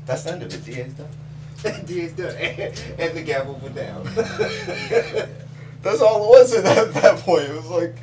[0.05, 0.63] That's the end of it.
[0.65, 1.09] DA's done.
[1.85, 2.35] DA's done.
[2.35, 2.59] And,
[2.99, 4.05] and the gavel put down.
[5.83, 7.43] That's all it was at that, at that point.
[7.43, 7.95] It was like,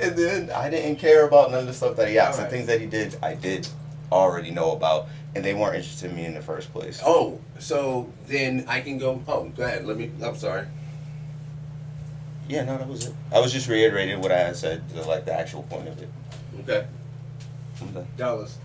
[0.00, 2.38] and then I didn't care about none of the stuff that he asked.
[2.38, 3.68] The things that he did, I did
[4.12, 7.02] already know about, and they weren't interested in me in the first place.
[7.04, 9.22] Oh, so then I can go.
[9.26, 9.84] Oh, go ahead.
[9.84, 10.12] Let me.
[10.22, 10.66] I'm sorry.
[12.48, 13.14] Yeah, no, that was it.
[13.32, 16.08] I was just reiterating what I had said, the, like the actual point of it.
[16.60, 16.86] Okay.
[17.92, 18.06] Done.
[18.16, 18.58] Dollars.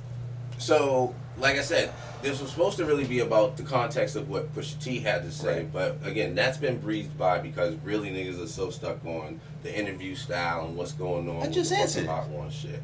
[0.60, 1.92] So, like I said,
[2.22, 5.32] this was supposed to really be about the context of what Pusha T had to
[5.32, 5.74] say, Right.
[5.74, 10.16] but again, that's been breezed by because really niggas are so stuck on the interview
[10.16, 11.44] style and what's going on.
[11.44, 12.06] I just answered.
[12.08, 12.82] Hot One shit.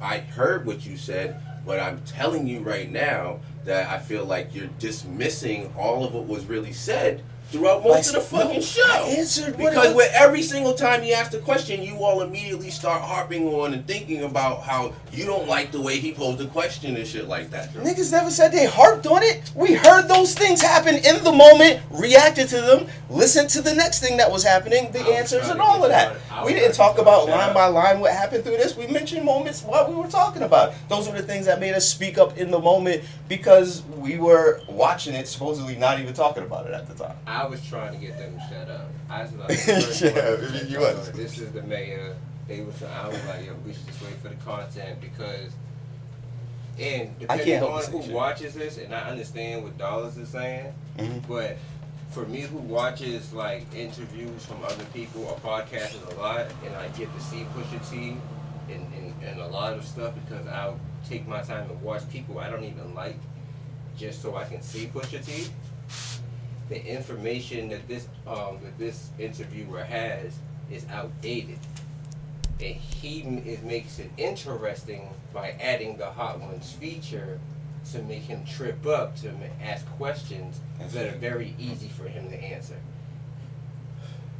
[0.00, 4.54] I heard what you said, but I'm telling you right now that I feel like
[4.54, 8.60] you're dismissing all of what was really said throughout most I of the fucking no,
[8.60, 8.82] show.
[8.86, 12.70] I answered Because was- with every single time he asked a question, you all immediately
[12.70, 16.46] start harping on and thinking about how you don't like the way he posed the
[16.46, 17.72] question and shit like that.
[17.74, 19.50] Niggas never said they harped on it.
[19.54, 24.00] We heard those things happen in the moment, reacted to them, listened to the next
[24.00, 26.12] thing that was happening, the was answers, and all of that.
[26.12, 27.54] you on- I We didn't talk about line up.
[27.54, 28.76] by line what happened through this.
[28.76, 30.74] We mentioned moments while we were talking about.
[30.88, 34.60] Those were the things that made us speak up in the moment because we were
[34.68, 37.16] watching it, supposedly not even talking about it at the time.
[37.26, 38.88] I was trying to get them to shut up.
[39.10, 39.50] I was like,
[40.14, 41.12] Yeah, I you "Oh, was.
[41.12, 42.16] This is the mayor.
[42.46, 42.82] They was.
[42.82, 45.52] I was like, yo, we should just wait for the content because.
[46.78, 48.12] And I depending on who shit.
[48.12, 51.26] watches this, and I understand what Dollars is saying, Mhm.
[51.26, 51.56] but
[52.10, 56.86] for me who watches like interviews from other people or podcasters a lot, and I
[56.96, 58.16] get to see Pusha T
[58.72, 62.38] and, and, and a lot of stuff because I'll take my time to watch people
[62.38, 63.16] I don't even like
[63.96, 65.48] just so I can see Pusha T.
[66.68, 70.38] The information that this um that this interviewer has
[70.70, 71.58] is outdated,
[72.60, 77.40] and he it makes it interesting by adding the Hot Ones feature
[77.92, 82.28] to make him trip up to ask questions That's that are very easy for him
[82.30, 82.76] to answer.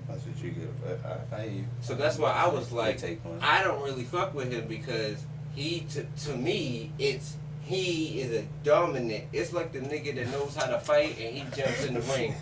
[0.09, 0.69] That's what you get.
[1.05, 1.64] I, I, I you.
[1.81, 3.03] So that's why I was like.
[3.41, 5.23] I don't really fuck with him because
[5.55, 7.37] he, to, to me, it's
[7.69, 9.25] he is a dominant.
[9.33, 12.35] It's like the nigga that knows how to fight and he jumps in the ring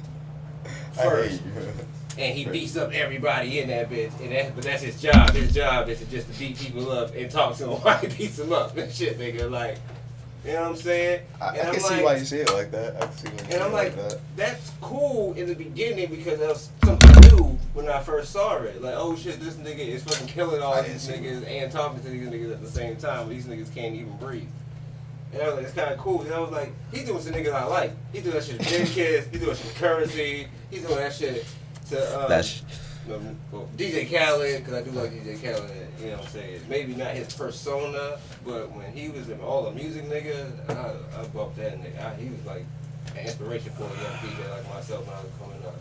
[0.92, 1.42] first
[2.18, 4.18] and he beats up everybody in that bitch.
[4.20, 5.30] And that, but that's his job.
[5.30, 8.06] His job is to just to beat people up and talk to them while he
[8.08, 9.50] beats them up and shit, nigga.
[9.50, 9.78] Like,
[10.44, 11.22] you know what I'm saying?
[11.40, 12.96] I, I can see like- why you see it like that.
[12.96, 14.20] I can see why you And I'm it like, that.
[14.36, 18.80] that's cool in the beginning because that was something new when I first saw it.
[18.80, 22.08] Like, oh shit, this nigga is fucking killing all I these niggas and talking to
[22.08, 23.28] these niggas at the same time.
[23.28, 24.46] These niggas can't even breathe.
[25.36, 26.22] And I was like, it's kind of cool.
[26.22, 27.92] And I was like, he's doing some niggas I like.
[28.10, 29.30] He's doing that shit to Jadakiss.
[29.30, 30.46] He's doing shit to Currency.
[30.70, 31.44] He's doing that shit
[31.90, 32.62] to um, That's
[33.12, 35.70] um, well, DJ Khaled, because I do like DJ Khaled,
[36.00, 36.60] you know what I'm saying?
[36.70, 41.24] Maybe not his persona, but when he was in all the music nigga, I, I
[41.26, 42.02] bumped that nigga.
[42.02, 42.64] I, he was like
[43.14, 45.80] an inspiration for a young DJ like myself when I was coming up.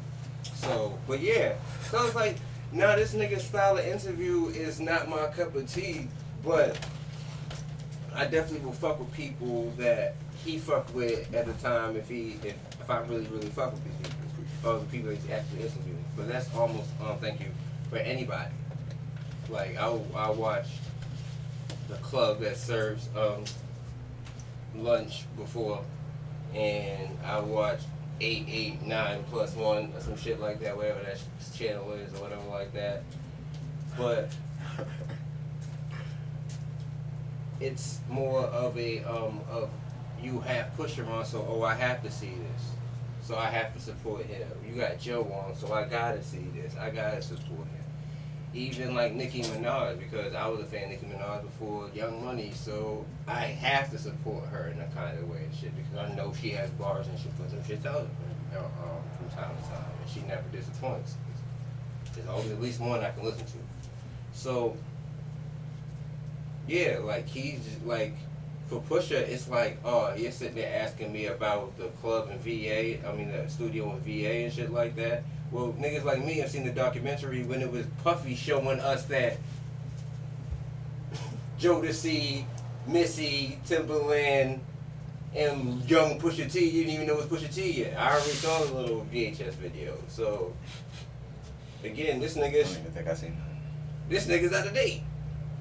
[0.56, 1.54] So, but yeah,
[1.90, 2.36] so it's like,
[2.74, 6.10] nah, this nigga style of interview is not my cup of tea,
[6.44, 6.78] but
[8.16, 12.38] I definitely will fuck with people that he fucked with at the time if he
[12.44, 16.06] if, if I really really fuck with these people or the people he's actually interviewing.
[16.16, 17.48] But that's almost um thank you
[17.90, 18.54] for anybody.
[19.50, 20.68] Like I I watch
[21.90, 23.44] the club that serves um
[24.76, 25.84] lunch before,
[26.54, 27.80] and I watch
[28.22, 31.20] eight eight nine plus one or some shit like that, whatever that
[31.54, 33.04] channel is or whatever like that.
[33.98, 34.30] But
[37.60, 39.70] it's more of a um of
[40.22, 42.72] you have Pusha on, so oh I have to see this,
[43.22, 44.48] so I have to support him.
[44.68, 46.76] You got Joe on, so I gotta see this.
[46.78, 47.70] I gotta support him.
[48.54, 52.52] Even like Nicki Minaj, because I was a fan of Nicki Minaj before Young Money,
[52.54, 56.16] so I have to support her in a kind of way and shit because I
[56.16, 58.08] know she has bars and she puts some shit out
[58.58, 61.16] um, from time to time, and she never disappoints.
[62.16, 63.58] There's always at least one I can listen to.
[64.34, 64.78] So
[66.68, 68.14] yeah, like he's like
[68.68, 73.08] for Pusha, it's like oh you're sitting there asking me about the club in VA,
[73.08, 75.24] I mean the studio in VA and shit like that.
[75.52, 79.38] Well, niggas like me have seen the documentary when it was Puffy showing us that
[81.60, 82.46] Jodeci,
[82.88, 84.60] Missy, Timbaland,
[85.36, 86.66] and young Pusha T.
[86.66, 87.98] You didn't even know it was Pusha T yet.
[87.98, 89.98] I already saw the little VHS video.
[90.08, 90.54] So
[91.84, 93.38] again, this I nigga, don't even think I seen.
[94.10, 95.02] this nigga's out of date.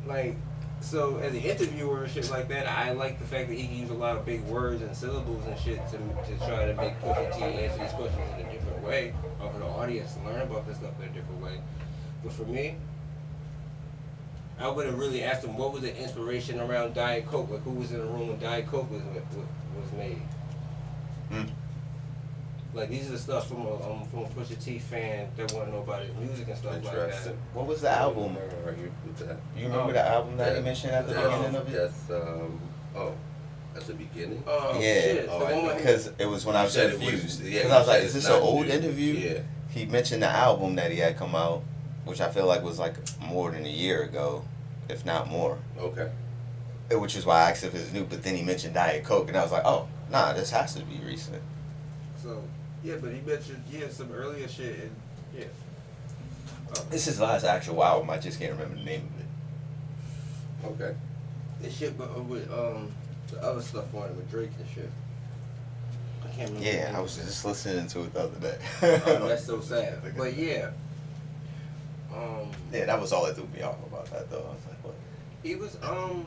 [0.06, 0.36] Like,
[0.84, 3.76] so as an interviewer and shit like that, I like the fact that he can
[3.78, 7.00] use a lot of big words and syllables and shit to, to try to make
[7.00, 10.42] Pusha T answer these questions in a different way, or for the audience to learn
[10.42, 11.58] about this stuff in a different way.
[12.22, 12.76] But for me,
[14.58, 17.72] I would have really asked him what was the inspiration around Diet Coke, like who
[17.72, 20.20] was in the room when Diet Coke was was made.
[21.30, 21.44] Hmm.
[22.74, 25.66] Like these are the stuff from a um, from a Pusha T fan that want
[25.66, 27.34] to know about music and stuff like that.
[27.52, 28.36] What was the album?
[28.66, 29.36] Right here with that.
[29.56, 30.58] You remember the album that Yeah.
[30.58, 31.36] he mentioned at the Yeah.
[31.36, 31.72] beginning of it?
[31.76, 32.60] That's um.
[32.96, 33.12] Oh,
[33.76, 34.42] At the beginning.
[34.46, 35.28] Oh, Yeah, shit.
[35.28, 35.68] oh, the I one know.
[35.68, 37.42] with- Because it was when I was said confused.
[37.42, 38.72] yeah, Because you I was like, is this an old new.
[38.72, 39.14] interview?
[39.14, 39.38] Yeah.
[39.70, 41.62] He mentioned the album that he had come out,
[42.04, 44.44] which I feel like was like more than a year ago,
[44.88, 45.58] if not more.
[45.76, 46.08] Okay.
[46.92, 48.04] Which is why I asked if it's new.
[48.04, 50.82] But then he mentioned Diet Coke, and I was like, oh, nah, this has to
[50.84, 51.42] be recent.
[52.22, 52.42] So
[52.84, 54.90] yeah, but he mentioned yeah some earlier shit and
[55.36, 55.44] yeah.
[56.76, 58.10] Oh, This is his last actual album.
[58.10, 60.72] I just can't remember the name of it.
[60.82, 60.96] Okay.
[61.60, 62.92] this shit, but uh, with um
[63.30, 64.90] the other stuff on it with Drake and shit.
[66.22, 66.68] I can't remember.
[66.68, 68.58] Yeah, I was just listening to it the other day.
[69.06, 70.00] Oh, that's so sad.
[70.16, 70.70] But yeah.
[72.14, 74.36] Um, yeah, that was all that threw me off about that, though.
[74.36, 74.94] I was like, what?
[75.42, 76.26] he was um.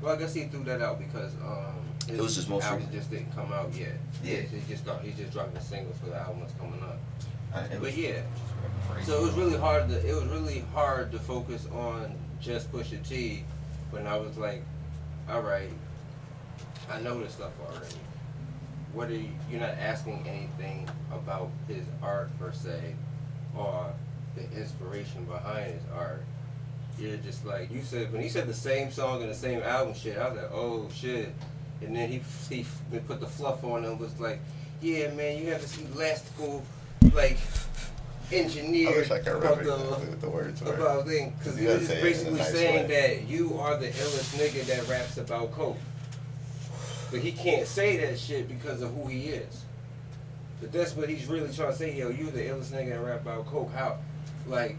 [0.00, 1.84] Well, I guess he threw that out because um.
[2.08, 3.92] It was his most album just didn't come out yet.
[4.22, 4.40] Yeah.
[4.40, 6.98] he just got he's just dropping singles for the album that's coming up.
[7.54, 8.22] Uh, was But yeah,
[9.02, 13.06] So it was really hard to it was really hard to focus on just Pusha
[13.06, 13.44] T
[13.90, 14.62] when I was like,
[15.28, 15.70] all right,
[16.90, 17.94] I know this stuff already.
[18.92, 19.30] What are you?
[19.50, 22.94] You're not asking anything about his art per se,
[23.56, 23.92] or
[24.36, 26.24] the inspiration behind his art.
[26.98, 29.94] You're just like you said when he said the same song and the same album
[29.94, 30.18] shit.
[30.18, 31.34] I was like, oh shit.
[31.86, 32.64] And then he he
[33.06, 34.40] put the fluff on and was like,
[34.80, 36.62] yeah man, you have this elastical
[37.14, 37.38] like
[38.30, 40.74] I engineer wish I could about remember the the words were.
[40.74, 43.16] about thing because he was just say it in a basically nice saying way.
[43.18, 45.76] that you are the illest nigga that raps about coke.
[47.10, 49.64] But he can't say that shit because of who he is.
[50.60, 51.94] But that's what he's really trying to say.
[51.96, 53.72] Yo, you the illest nigga that rap about coke.
[53.72, 53.98] How,
[54.46, 54.76] like,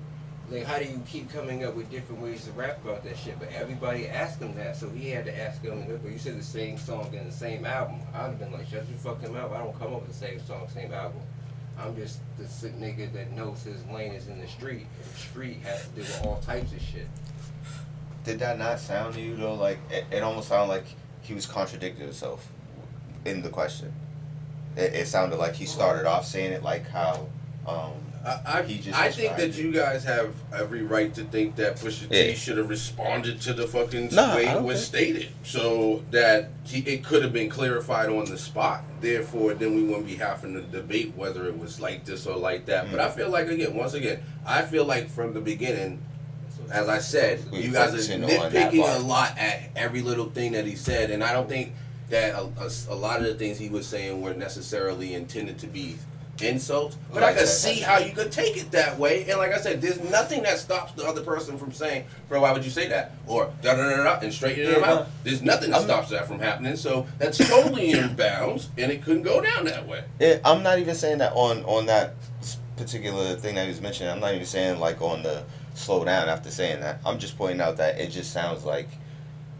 [0.49, 3.39] like how do you keep coming up with different ways to rap about that shit?
[3.39, 5.85] But everybody asked him that, so he had to ask him.
[5.87, 7.99] But you said the same song and the same album.
[8.13, 9.51] I'd have been like, shut your fucking mouth.
[9.51, 11.21] I don't come up with the same song, same album.
[11.77, 14.85] I'm just the sick nigga that knows his lane is in the street.
[15.01, 17.07] And the street has to do with all types of shit.
[18.23, 19.55] Did that not sound to you though?
[19.55, 20.85] Like it, it almost sounded like
[21.21, 22.51] he was contradicting himself
[23.25, 23.91] in the question.
[24.75, 27.27] It, it sounded like he started off saying it like how
[27.67, 27.93] um,
[28.25, 32.07] I, I, I think that described you guys have every right to think that Pusha
[32.09, 32.31] Yeah.
[32.31, 37.03] T should have responded to the fucking way it was stated, so that he, it
[37.03, 38.83] could have been clarified on the spot.
[38.99, 42.65] Therefore, then we wouldn't be having to debate whether it was like this or like
[42.65, 42.89] that.
[42.89, 46.01] But I feel like again, once again, I feel like from the beginning,
[46.71, 50.65] as I said, We you guys are nitpicking a lot at every little thing that
[50.65, 51.73] he said, and I don't think
[52.09, 55.67] that a, a, a lot of the things he was saying were necessarily intended to
[55.67, 55.97] be
[56.41, 56.97] insults.
[57.13, 57.47] But I that.
[57.47, 60.57] see how you could take it that way, and like I said, there's nothing that
[60.59, 63.89] stops the other person from saying, "Bro, why would you say that?" or "da da
[63.89, 65.07] da da," and straightening them Yeah, out.
[65.23, 66.75] There's nothing that I'm- stops that from happening.
[66.75, 70.03] So that's totally in bounds, and it couldn't go down that way.
[70.19, 72.13] it, I'm not even saying that on on that
[72.77, 74.11] particular thing that he was mentioning.
[74.11, 75.43] I'm not even saying like on the
[75.73, 76.99] slow down after saying that.
[77.05, 78.87] I'm just pointing out that it just sounds like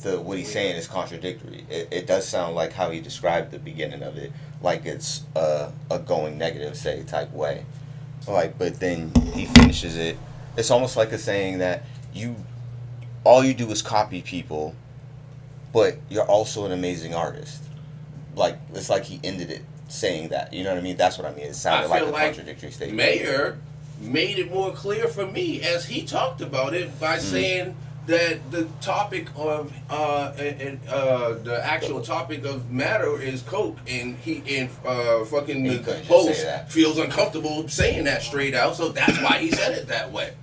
[0.02, 1.66] the what he's saying is contradictory.
[1.70, 4.32] It, it does sound like how he described the beginning of it,
[4.66, 7.64] like it's a, a going negative say type way.
[8.28, 10.18] Like, but then he finishes it.
[10.58, 12.36] It's almost like a saying that you,
[13.24, 14.76] all you do is copy people,
[15.72, 17.64] but you're also an amazing artist.
[18.36, 20.52] Like it's like he ended it saying that.
[20.52, 20.98] You know what I mean?
[20.98, 21.46] That's what I mean.
[21.46, 22.98] It sounded like a like contradictory statement.
[22.98, 23.60] Mayor
[24.02, 27.22] made it more clear for me as he talked about it by mm.
[27.22, 27.76] saying
[28.08, 33.78] that the topic of uh, and, and, uh the actual topic of matter is coke
[33.88, 38.90] and he and uh fucking He the host feels uncomfortable saying that straight out so
[38.90, 40.34] that's why he said it that way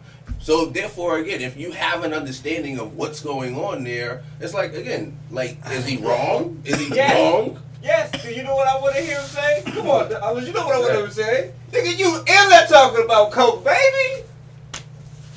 [0.41, 4.75] so therefore again if you have an understanding of what's going on there it's like
[4.75, 7.15] again like is he wrong is he Yes.
[7.17, 9.61] wrong Yes, do you know what I want to hear him say?
[9.67, 11.53] Come on, Dollars, you know what I want to hear him say?
[11.73, 14.23] Nigga, you in there talking about coke, baby?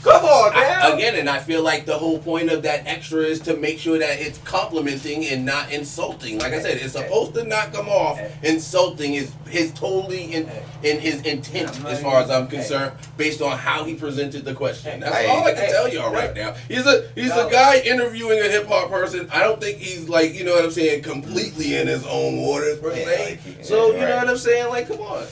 [0.06, 1.16] Come on, I, again.
[1.16, 4.20] And I feel like the whole point of that extra is to make sure that
[4.20, 6.38] it's complimenting and not insulting.
[6.38, 9.16] Like I said, it's supposed to not come off insulting.
[9.16, 10.48] Is his totally in
[10.84, 15.00] in his intent as far as I'm concerned, based on how he presented the question.
[15.00, 15.28] That's Hey.
[15.28, 15.72] all I can Hey.
[15.72, 16.54] tell y'all right now.
[16.68, 19.28] He's a he's a guy interviewing a hip hop person.
[19.34, 22.78] I don't think he's like you know what I'm saying completely in his own waters
[22.78, 23.40] per Yeah, se.
[23.56, 24.70] like so yeah, you know what I'm saying?
[24.70, 25.26] Like, come on.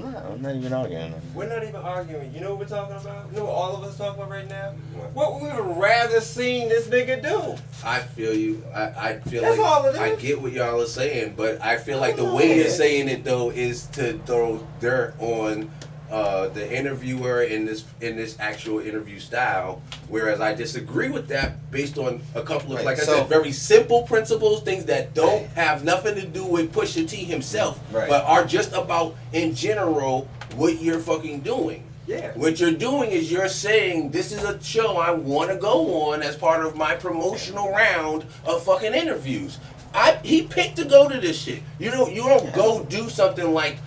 [0.00, 0.14] Dollars.
[0.14, 0.32] I'm not.
[0.32, 1.14] I'm not even arguing.
[1.34, 2.32] We're not even arguing.
[2.34, 3.30] You know what we're talking about?
[3.30, 4.72] You know what all of us talking about right now?
[5.14, 7.60] What we would rather seen this nigga do.
[7.84, 8.64] I feel you.
[8.74, 11.76] I, I feel That's like all it I get what y'all are saying, but I
[11.76, 12.58] feel like the way on.
[12.58, 15.70] you're saying it though is to throw dirt on
[16.12, 19.80] uh, the interviewer in this in this actual interview style.
[20.08, 23.28] Whereas I disagree with that based on a couple of, Right, like I so- said,
[23.28, 28.08] very simple principles, things that don't have nothing to do with Pusha T himself, Right.
[28.10, 31.84] but are just about in general what you're fucking doing.
[32.06, 32.32] Yeah.
[32.34, 36.20] What you're doing is you're saying this is a show I want to go on
[36.22, 39.58] as part of my promotional round of fucking interviews.
[39.94, 41.62] I he picked to go to this shit.
[41.78, 43.78] You know you don't go do something like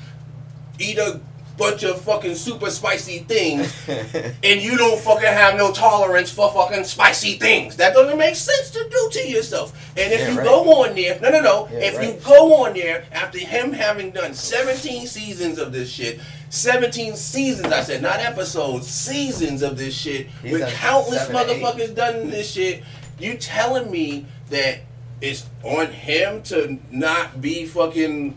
[0.79, 1.19] eat a
[1.57, 6.83] bunch of fucking super spicy things and you don't fucking have no tolerance for fucking
[6.83, 7.77] spicy things.
[7.77, 9.71] That doesn't make sense to do to yourself.
[9.97, 10.45] And if Yeah, you right.
[10.45, 11.69] go on there, no, no, no.
[11.71, 16.19] Yeah, if you go on there after him having done 17 seasons of this shit,
[16.49, 21.53] 17 seasons, I said, not episodes, seasons of this shit, He's with countless seven to
[21.53, 21.61] eight.
[21.63, 22.83] motherfuckers done this shit,
[23.19, 24.79] you telling me that
[25.21, 28.35] it's on him to not be fucking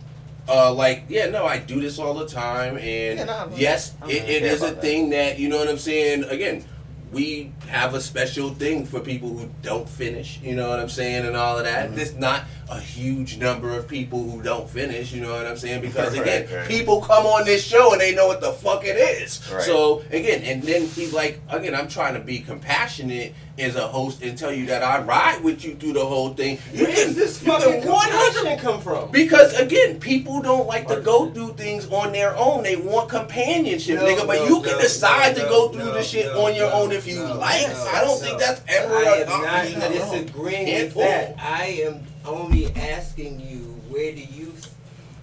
[0.48, 4.10] uh, like, yeah, no, I do this all the time, and Yeah, no, yes, I'm
[4.10, 4.80] it, not it care a that.
[4.80, 6.24] thing that you know what I'm saying.
[6.24, 6.64] Again,
[7.12, 10.40] we have a special thing for people who don't finish.
[10.42, 11.90] You know what I'm saying, and all of that.
[11.90, 11.94] Mhm.
[11.96, 15.10] There's not a huge number of people who don't finish.
[15.12, 15.80] You know what I'm saying?
[15.80, 16.68] Because Right, again, right.
[16.68, 19.40] people come on this show and they know what the fuck it is.
[19.50, 19.62] Right.
[19.62, 24.22] So again, and then he's like, again, I'm trying to be compassionate as a host
[24.22, 26.58] and tell you that I ride with you through the whole thing.
[26.72, 29.10] You Where can- does this you can fucking 100 come from?
[29.10, 32.62] because again, people don't like to go through things on their own.
[32.62, 34.26] They want companionship, No, nigga.
[34.26, 36.54] But no, you can no, decide no, to go through no, the shit no, on
[36.54, 37.66] your no, own if you no, like.
[37.68, 38.26] no, I don't no.
[38.26, 40.12] think that's ever I an am not option at all.
[40.12, 41.34] disagreeing with that.
[41.38, 44.52] I am only asking you, where do you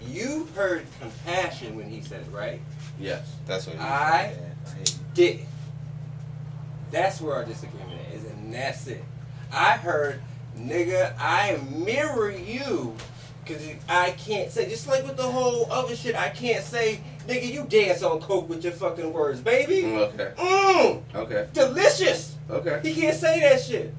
[0.08, 2.60] you heard compassion when he said it, right?
[2.98, 3.26] Yes.
[3.46, 3.76] That's what.
[3.76, 5.40] he I- said, Did
[6.92, 7.85] that's where our disagreement is,
[8.46, 9.04] and that's it.
[9.52, 10.20] I heard,
[10.56, 12.94] nigga, I mirror you.
[13.44, 17.52] Cause I can't say just like with the whole other shit, I can't say, nigga,
[17.52, 19.82] you dance on coke with your fucking words, baby.
[19.82, 20.32] Mm, okay.
[20.36, 21.46] Mmm, Okay.
[21.52, 22.34] delicious.
[22.50, 22.80] Okay.
[22.82, 23.94] He can't say that shit,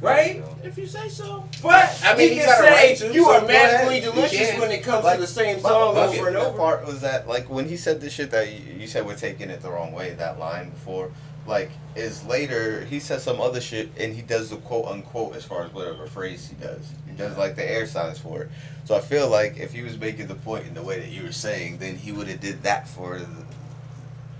[0.00, 0.44] right?
[0.62, 1.44] If you say so.
[1.60, 4.00] But I mean, he he can got say right to, you so are go magically
[4.00, 6.56] delicious when it comes Like, to the same My- song my- over and that over.
[6.58, 9.50] part was that like when he said the shit that you, you said we're taking
[9.50, 10.10] it the wrong way.
[10.14, 11.10] That line before,
[11.46, 15.44] like, is later he says some other shit and he does the quote unquote as
[15.44, 16.92] far as whatever phrase he does.
[17.08, 18.50] He does like the air signs for it.
[18.84, 21.24] So I feel like if he was making the point in the way that you
[21.24, 23.44] were saying, then he would have did that for the,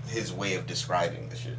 [0.07, 1.57] his way of describing the shit.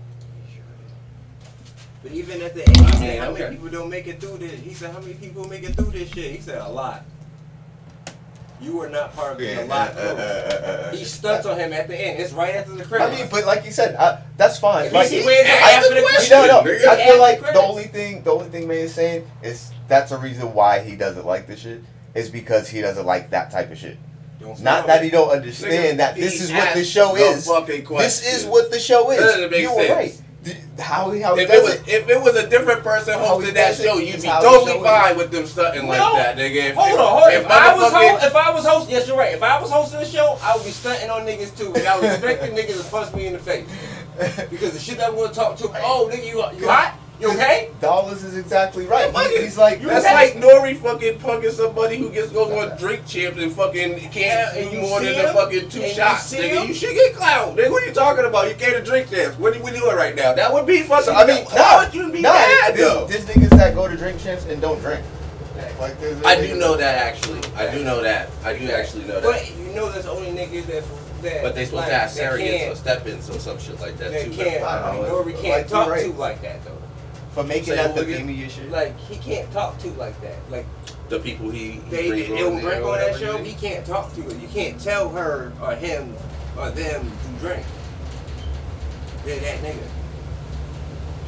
[2.02, 4.60] But even at the end, he said, "How many people don't make it through this?"
[4.60, 7.04] He said, "How many people make it through this shit?" He said, "A lot."
[8.62, 9.92] You were not part of the lot.
[9.94, 10.94] group.
[10.94, 12.20] He stunts on him at the end.
[12.20, 13.12] It's right after the credits.
[13.12, 14.86] I mean, but like you said, uh, that's fine.
[14.86, 16.60] If Like, he I- after the you credits, know, no.
[16.60, 17.64] I feel like the credits.
[17.64, 21.26] only thing, the only thing May is saying is that's a reason why he doesn't
[21.26, 21.82] like the shit
[22.14, 23.96] is because he doesn't like that type of shit.
[24.40, 27.46] Don't that he don't understand that this is what the show is.
[27.46, 29.18] This is what the show is.
[29.18, 29.90] That doesn't make you were sense.
[29.90, 30.22] right.
[30.44, 31.82] Th- How he how If it was it.
[31.88, 34.28] if it was a different person How he hosting that does it show, you'd be
[34.28, 35.16] totally fine is.
[35.18, 36.70] with them stunting like that, nigga.
[36.70, 37.32] If, Hold if, on, hold on.
[37.32, 39.34] if If I was motherfucking- host, if I was hosting, yes, you're right.
[39.34, 41.94] If I was hosting the show, I would be stunting on niggas too, and I
[42.00, 43.68] would expect the niggas to punch me in the face
[44.50, 45.68] because the shit that I'm gonna talk to.
[45.76, 46.94] Oh, nigga, you you hot?
[47.22, 47.70] You okay?
[47.80, 49.14] Dollars is exactly right.
[49.30, 50.34] He- he's like That's okay?
[50.34, 54.80] like Nori fucking punking somebody who gets goes on drink champs and fucking can't do
[54.80, 55.34] more than the him?
[55.34, 56.62] fucking two And shots, see nigga.
[56.62, 56.68] him?
[56.68, 57.56] You should get clout.
[57.56, 58.48] Nigga, what are you talking about?
[58.48, 59.38] You can't drink champs.
[59.38, 60.34] What are we doing right now?
[60.34, 61.04] That would be fucking.
[61.04, 63.06] So, I mean, nah, would you be nah, mad this, though?
[63.06, 65.04] this niggas that go to drink champs and don't drink.
[65.78, 67.40] Like there's I do know that actually.
[67.56, 68.30] I do know that.
[68.44, 69.22] I do actually know that.
[69.22, 70.84] But you know, there's only niggas that
[71.22, 71.42] that.
[71.42, 74.12] But they supposed like, to have that surrogates or step-ins or some shit like that
[74.12, 74.30] That too.
[74.32, 74.62] can't.
[74.64, 75.22] I don't know.
[75.22, 76.04] Nori can't you're talk right.
[76.06, 76.78] to like that though.
[77.34, 78.18] For making that the what again?
[78.26, 78.70] theme of your shit.
[78.70, 80.38] Like he can't talk to like that.
[80.50, 80.66] Like
[81.08, 83.38] The people he, he they brings they on will there bring or on that show.
[83.38, 84.36] He can't talk to it.
[84.38, 86.14] You can't tell her or him
[86.58, 87.64] or them to drink.
[89.24, 89.82] They're that nigga.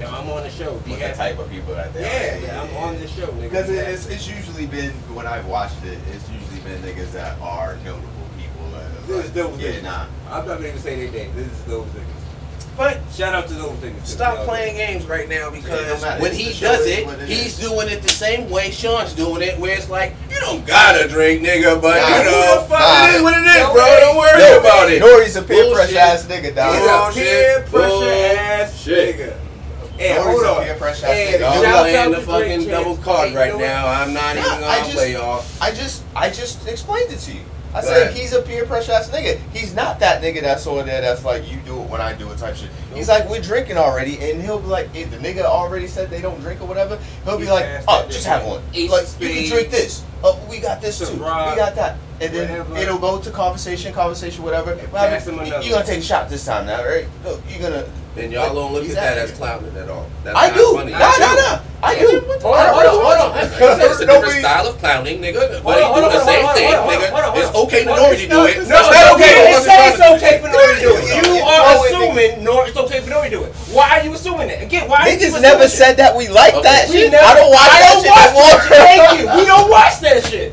[0.01, 0.77] Yeah, I'm on the show.
[0.81, 2.41] Be With the type of people that they Yeah, are.
[2.41, 3.43] yeah, I'm on the show, nigga.
[3.43, 7.39] Because it, it's, it's usually been when I've watched it, it's usually been niggas that
[7.41, 8.67] are notable people.
[8.75, 9.83] Uh, This is like, those yeah, niggas.
[9.85, 10.07] nah.
[10.29, 11.35] I'm not gonna even say they name.
[11.37, 12.24] This is those niggas.
[12.77, 14.05] But Shout out to those niggas.
[14.05, 17.68] stop playing games right now because don't when he does it, it he's is.
[17.68, 21.43] doing it the same way Sean's doing it, where it's like you don't gotta drink,
[21.43, 23.85] nigga, but Nah, you who know the fuck- it is what it is, No bro.
[23.85, 24.01] way.
[24.01, 25.01] Don't worry Yo, about it.
[25.01, 25.75] Nori's a peer Bullshit.
[25.95, 26.75] pressure ass nigga, He's dog.
[26.75, 27.25] a Bullshit.
[27.25, 29.16] peer pressure ass Bullshit.
[29.18, 29.33] nigga.
[29.97, 30.64] Hey, Nori's hold a on.
[30.64, 31.62] peer pressure Hey, ass nigga.
[31.62, 33.87] Y'all playing the fucking double card right now.
[33.87, 35.45] I'm not even gonna play y'all.
[35.61, 37.41] I just I just explained it to you.
[37.75, 39.39] I Go said he's a peer pressure ass nigga.
[39.53, 42.31] He's not that nigga that's on there that's like you do it when I do
[42.31, 42.70] it type shit.
[42.95, 46.20] He's like we're drinking already, and he'll be like if the nigga already said they
[46.20, 46.99] don't drink or whatever.
[47.25, 48.62] He'll be like, oh, just have one.
[48.72, 50.05] Ace like of you can drink this.
[50.27, 51.16] Oh, we got this too.
[51.18, 52.77] rock, we got that, and then whatever.
[52.79, 54.72] it'll go to conversation, conversation, whatever.
[54.72, 55.49] And What pass him happened?
[55.53, 55.64] another.
[55.66, 57.07] You gonna take a shot this time now, right?
[57.25, 57.85] Look, you gonna.
[58.16, 60.07] And y'all don't look He's at that that as clowning at all.
[60.22, 60.70] That's I do.
[60.79, 60.93] funny.
[60.93, 61.59] Nah, nah, nah.
[61.83, 62.22] I do.
[62.22, 63.31] Hold on, hold on, hold on.
[63.35, 65.35] Like I said, It's a different Nobody- style of clowning, nigga.
[65.35, 67.11] But Hold he on, hold doing on, the same thing, nigga.
[67.11, 68.55] hold on, hold It's okay to Hold Nori to do it.
[68.70, 70.93] no, It's not okay you for didn't us say it's okay for Nori to do
[70.95, 71.27] it.
[71.27, 73.53] You are assuming Nori, it's okay for Nori to do it.
[73.75, 74.62] Why are you assuming that?
[74.62, 77.51] Again, why are you Niggas never said that we like that We never- I don't
[77.51, 78.79] watch I that don't shit watch that.
[78.79, 79.27] Thank you.
[79.35, 80.53] We don't watch that shit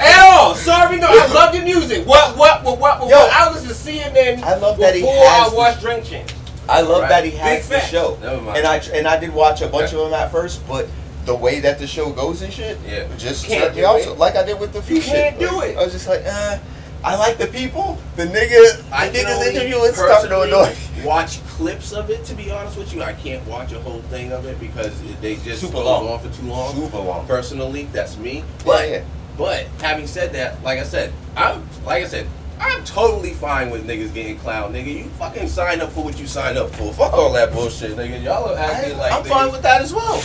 [0.00, 0.54] at all.
[0.54, 1.06] Sorry, no.
[1.10, 2.06] I love your music.
[2.06, 3.08] What, what, what, what, what?
[3.10, 3.16] Yo.
[3.16, 3.32] what?
[3.32, 6.34] I listen to CNN I love that he before I has watch Drink Champs.
[6.68, 7.08] I love Right.
[7.10, 10.02] that he Big has the show, and I and I did watch a bunch Okay.
[10.02, 10.88] of them at first, but
[11.24, 13.04] the way that the show goes and shit, Yeah.
[13.18, 14.00] just Can't me do off.
[14.00, 14.04] it.
[14.04, 15.12] So, like I did with the few You shit.
[15.14, 15.78] can't do Like, it.
[15.78, 16.58] I was just like, uh,
[17.04, 17.98] I like the people.
[18.16, 20.66] The nigga, I niggas only interview starting to annoy.
[20.66, 22.24] personally watch clips of it.
[22.24, 25.36] To be honest with you, I can't watch a whole thing of it because they
[25.36, 26.08] just Super goes long.
[26.08, 26.74] on for too long.
[26.74, 27.26] Super long.
[27.26, 28.44] Personally, that's me.
[28.64, 29.04] But yeah.
[29.36, 32.26] but having said that, like I said, I'm like I said,
[32.58, 35.04] I'm totally fine with niggas getting clown, nigga.
[35.04, 36.92] You fucking sign up for what you sign up for.
[36.92, 38.22] Fuck all that bullshit, nigga.
[38.22, 40.16] Y'all are I, acting like I'm niggas fine with that as well.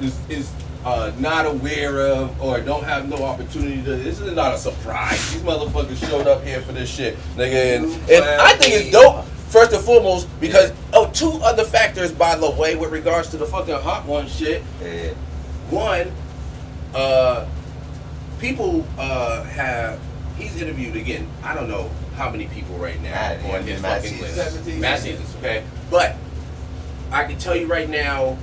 [0.00, 0.52] is, is
[0.84, 3.96] uh, not aware of or don't have no opportunity to.
[3.96, 5.32] This is not a surprise.
[5.32, 7.76] These motherfuckers showed up here for this shit, nigga.
[7.76, 9.24] And, and I think it's dope.
[9.48, 13.46] First and foremost, because oh, two other factors, by the way, with regards to the
[13.46, 14.62] fucking hot one shit.
[14.80, 15.12] Yeah.
[15.70, 16.12] One,
[16.94, 17.46] uh,
[18.38, 20.00] people uh, have.
[20.38, 21.28] He's interviewed again.
[21.42, 24.36] I don't know how many people right now Mad, on his fucking list.
[24.36, 24.80] 17.
[24.80, 25.64] Mad seasons, okay.
[25.90, 26.16] But
[27.10, 28.38] I can tell you right now,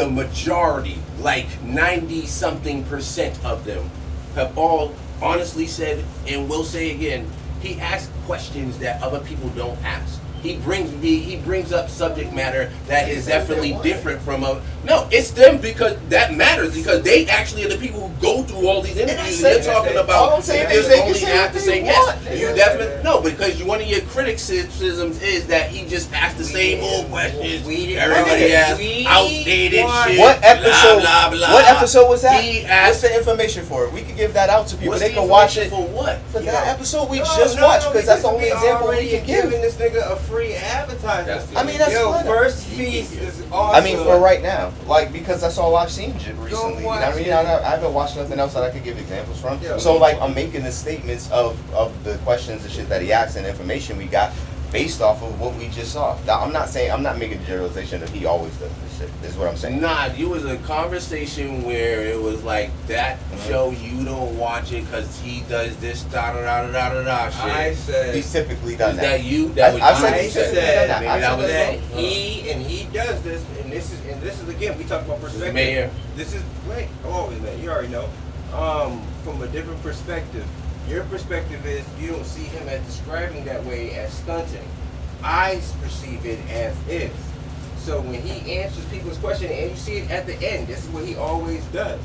[0.00, 3.90] the majority, like ninety something percent of them,
[4.34, 7.30] have all honestly said and will say again.
[7.60, 10.18] He asks questions that other people don't ask.
[10.42, 11.18] He brings me.
[11.18, 14.60] He brings up subject matter that is definitely different from a.
[14.84, 18.66] No, it's them because that matters because they actually are the people who go through
[18.66, 19.26] all these interviews.
[19.26, 20.30] And saying they're talking about.
[20.30, 22.40] All I'm saying you is they can only say have what to say want, yes.
[22.40, 26.82] You definitely no because one of your criticisms is that he just asked the same
[26.82, 27.66] old questions.
[27.66, 30.18] We Everybody we asks outdated What shit.
[30.18, 31.00] What episode?
[31.00, 31.52] Blah, blah, blah.
[31.52, 32.42] What episode was that?
[32.42, 33.92] He What's the information for it?
[33.92, 34.98] We could give that out to people.
[34.98, 36.18] They the can watch it for what?
[36.32, 39.08] for that episode we No, just no, watched no, because that's the only example we
[39.08, 39.44] can give.
[39.44, 41.26] giving this nigga a free advertisement.
[41.26, 42.24] That's I mean, that's Yo, fine.
[42.24, 43.82] first feast is awesome.
[43.82, 46.46] I mean, for right now, like because that's all I've seen j- recently.
[46.48, 47.32] You know what I mean?
[47.32, 49.60] I, I haven't watched nothing else that I could give examples from.
[49.60, 49.76] Yeah.
[49.78, 53.36] So like, I'm making the statements of of the questions and shit that he asked
[53.36, 54.32] and information we got
[54.72, 56.16] based off of what we just saw.
[56.26, 59.10] Now, I'm not saying I'm not making a generalization that he always does this shit.
[59.24, 59.80] Is what I'm saying.
[59.80, 63.48] Nah, it was a conversation where it was like that Mhm.
[63.48, 67.30] show you don't watch it because he does this da da da da da da
[67.30, 67.40] shit.
[67.44, 69.02] I said He's typically done Is that.
[69.18, 69.48] that you?
[69.54, 70.86] That was I've you said he said that.
[70.88, 71.00] that.
[71.00, 71.98] Maybe I've that was that that.
[71.98, 75.20] he and he does this, and this is and this is again we talk about
[75.20, 75.54] perspective.
[75.54, 75.90] Mayor.
[76.16, 77.60] This is wait, I'm always man.
[77.62, 78.08] You already know.
[78.54, 80.44] Um, from a different perspective,
[80.90, 84.66] your perspective is you don't see him as describing that way as stunting.
[85.22, 87.12] I perceive it as is.
[87.78, 90.90] So when he answers people's question, and you see it at the end, this is
[90.90, 92.00] what he always does.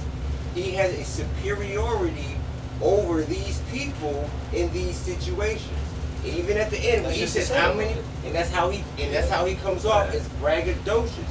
[0.53, 2.38] He has a superiority
[2.81, 5.79] over these people in these situations.
[6.23, 9.29] Even at the end, when he says how many, and that's how he, and that's
[9.29, 11.29] how he comes off as braggadocious.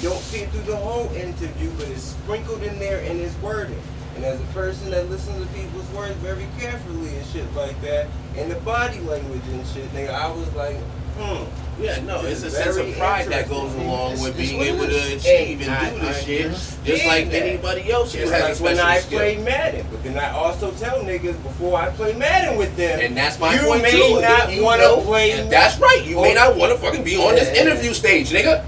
[0.00, 3.36] You don't see it through the whole interview, but it's sprinkled in there in his
[3.36, 3.80] wording.
[4.16, 8.08] And as a person that listens to people's words very carefully and shit like that,
[8.36, 10.76] and the body language and shit, nigga, I was like,
[11.18, 11.44] hmm.
[11.80, 15.16] Yeah, no, it's a sense of pride that goes along It's- with being able to
[15.16, 16.50] achieve and do this I shit,
[16.84, 17.42] just like that.
[17.42, 19.18] anybody else Just like when I skill.
[19.18, 23.16] play Madden, but then I also tell niggas before I play Madden with them, And
[23.16, 24.20] that's my you point may too.
[24.20, 26.02] not wanna play and that's right.
[26.04, 28.62] You may not want to fucking be on this interview stage, nigga.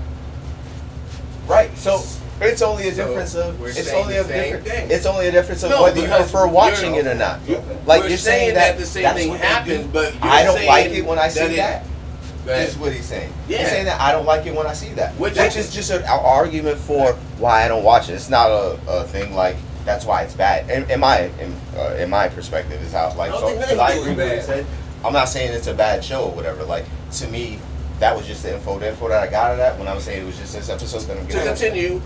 [1.47, 1.77] Right.
[1.77, 2.03] So
[2.41, 4.91] it's only a So, difference of it's only a same thing.
[4.91, 7.41] it's only a difference of No, whether you prefer watching it or not.
[7.49, 7.63] Okay.
[7.87, 10.65] Like We're you're saying that, that the same that's thing happens, but you're I don't
[10.67, 11.85] like it when I see that.
[11.85, 11.87] that.
[12.47, 12.53] Go.
[12.53, 13.33] Is what he's saying.
[13.49, 13.59] Yeah.
[13.61, 15.15] He's saying that I don't like it when I see that.
[15.15, 18.15] Which- Which, is just an argument for why I don't watch it.
[18.15, 19.57] It's not a, a thing like
[19.87, 20.69] that's why it's bad.
[20.71, 23.47] In, in my in, uh, in my perspective is how like I so
[23.81, 24.67] I agree with what he said.
[25.05, 26.65] I'm not saying it's a bad show or whatever.
[26.65, 27.59] Like to me,
[28.01, 28.79] that was just the info.
[28.79, 30.55] The info that I got out of that when I was saying it was just
[30.55, 31.49] this episode that I'm to getting.
[31.49, 32.03] continue.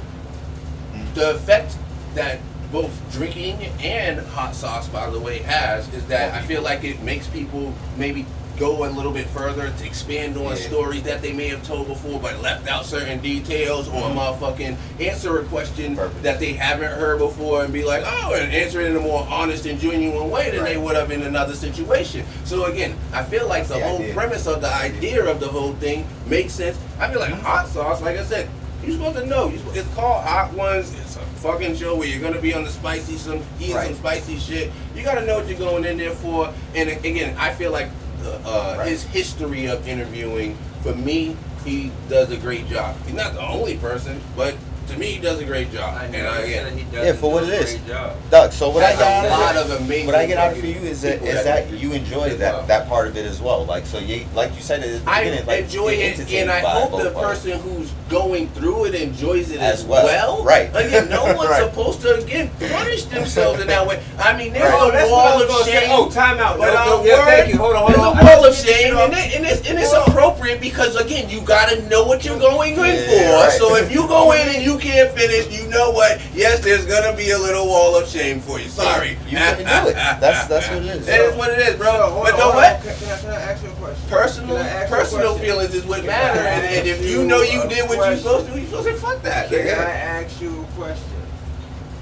[1.14, 1.76] The effect
[2.14, 2.40] that
[2.70, 7.02] both drinking and hot sauce, by the way, has is that I feel like it
[7.02, 8.26] makes people maybe
[8.58, 10.54] go a little bit further to expand on Yeah.
[10.56, 14.18] stories that they may have told before but left out certain details or mm-hmm.
[14.18, 16.22] motherfucking answer a question Perfect.
[16.24, 19.26] that they haven't heard before and be like, oh, and answer it in a more
[19.30, 22.26] honest and genuine way than they would have in another situation.
[22.44, 25.48] So again, I feel like That's the the whole premise of the idea of the
[25.48, 26.76] whole thing makes sense.
[26.98, 27.44] I feel like mm-hmm.
[27.44, 28.48] hot sauce, like I said,
[28.88, 29.48] you're supposed to know.
[29.48, 30.92] You it's called Hot Ones.
[31.00, 34.38] It's a fucking show where you're gonna be on the spicy, some eating some spicy
[34.38, 34.70] shit.
[34.94, 36.52] You gotta know what you're going in there for.
[36.74, 37.88] And again, I feel like
[38.24, 38.88] uh, uh, Right.
[38.88, 42.96] his history of interviewing, for me, he does a great job.
[43.04, 44.54] He's not the only person, but
[44.88, 45.94] to me, he does a great job.
[45.96, 47.74] I and I, said again, he doesn't Yeah, for what do it a is.
[47.74, 48.16] great job.
[48.30, 50.06] Doug, so what I Has got a out lot of of amazing.
[50.06, 52.54] what I get out of for you is that people is that you enjoy that
[52.54, 52.66] well.
[52.66, 53.64] that part of it as well.
[53.64, 56.50] Like so, you like you said at the I beginning, like enjoy you're it, and
[56.50, 57.42] I hope the parts.
[57.44, 60.42] person who's going through it enjoys it as, As well.
[60.44, 60.70] Right.
[60.74, 61.62] Again, no one's Right.
[61.68, 64.02] supposed to again punish themselves in that way.
[64.18, 64.78] I mean, there's Right.
[64.80, 65.80] Oh, a that's what I wall of gonna say.
[65.80, 65.88] shame.
[65.92, 66.58] Oh, time out.
[66.58, 67.58] But No, no, uh, yeah, thank you.
[67.58, 68.16] Hold on, hold there's on.
[68.16, 69.12] a I wall oh, of shame, and,
[69.46, 73.50] it's and it's appropriate because again, you gotta know what you're going in for.
[73.58, 76.20] So if you go in and you can't finish, you know what?
[76.34, 78.68] Yes, there's gonna be a little wall of shame for you.
[78.68, 79.94] Sorry, You couldn't do it.
[79.94, 81.06] That's that's what it is.
[81.06, 81.92] That is what it is, bro.
[81.92, 82.82] So, hold but on, know hold what?
[82.82, 84.08] Can, can, I, can I ask you a question?
[84.08, 85.46] Personal, Can I ask you a personal question?
[85.46, 88.16] feelings is what Can matter, and, and if you you know you did what you're
[88.16, 89.48] supposed to, you supposed to fuck that.
[89.50, 89.90] Can I
[90.22, 91.04] ask you a question?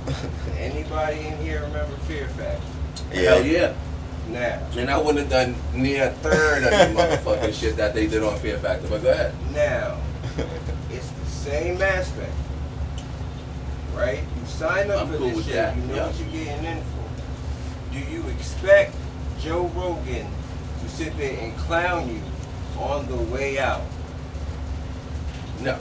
[0.58, 2.62] Anybody in here remember Fear Factor?
[3.14, 3.74] Hell yeah.
[4.28, 8.08] Now, And I wouldn't have done near a third of the motherfucking shit that they
[8.08, 8.88] did on Fear Factor.
[8.88, 9.32] But go ahead.
[9.52, 9.98] now,
[10.90, 12.32] it's the same aspect,
[13.96, 14.20] right?
[14.20, 15.54] You sign up I'm for cool this with shit.
[15.54, 16.06] that, You know yeah.
[16.06, 17.92] what you're getting in for.
[17.92, 18.94] Do you expect
[19.40, 20.26] Joe Rogan
[20.82, 22.20] to sit there and clown you
[22.80, 23.82] on the way out?
[25.60, 25.78] No,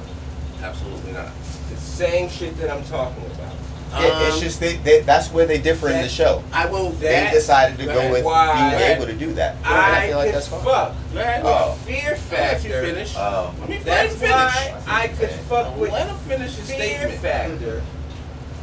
[0.61, 1.29] absolutely not.
[1.69, 3.53] The same shit that I'm talking about.
[3.97, 6.43] It- it's Um, just they, they, that's where they differ in the show.
[6.51, 6.89] I will.
[6.91, 8.71] They decided to go with Why?
[8.77, 9.55] being able to do that.
[9.57, 10.63] And I, I feel like could that's fine.
[10.63, 11.77] fuck Go Oh.
[11.85, 13.13] Fear Let you finish.
[13.15, 13.53] Oh.
[13.59, 14.31] Let me That's finish.
[14.31, 17.21] why I could fuck with Let him finish his Fear statement.
[17.21, 17.81] Factor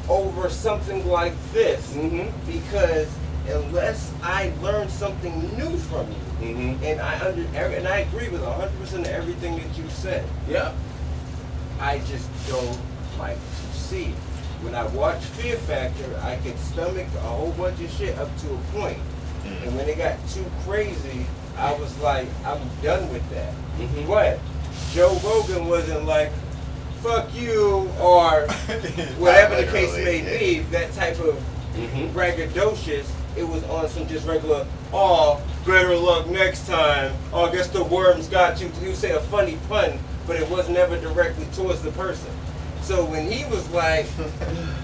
[0.09, 2.29] over something like this Mm-hmm.
[2.51, 3.09] because
[3.49, 6.85] unless I learn something new from you, Mm-hmm.
[6.85, 10.73] and I under and I agree with 100 percent of everything that you said, Yeah.
[11.81, 12.79] I just don't
[13.19, 14.15] like to see it.
[14.63, 18.55] When I watch Fear Factor, I could stomach a whole bunch of shit up to
[18.55, 18.99] a point.
[19.45, 19.63] Mm.
[19.67, 21.27] And when it got too crazy,
[21.57, 23.53] I was like, I'm done with that.
[23.79, 24.07] Mhm.
[24.07, 24.39] But
[24.93, 26.31] Joe Rogan wasn't like,
[27.03, 28.47] fuck you, or
[29.19, 31.43] whatever the case may be, that type of
[31.73, 32.15] Mm-hmm.
[32.15, 33.11] braggadocious.
[33.35, 37.15] It was on some just regular, oh, better luck next time.
[37.33, 38.71] Oh, I guess the worms got you.
[38.83, 42.31] You say a funny pun, but it was never directly towards the person.
[42.83, 44.05] So when he was like,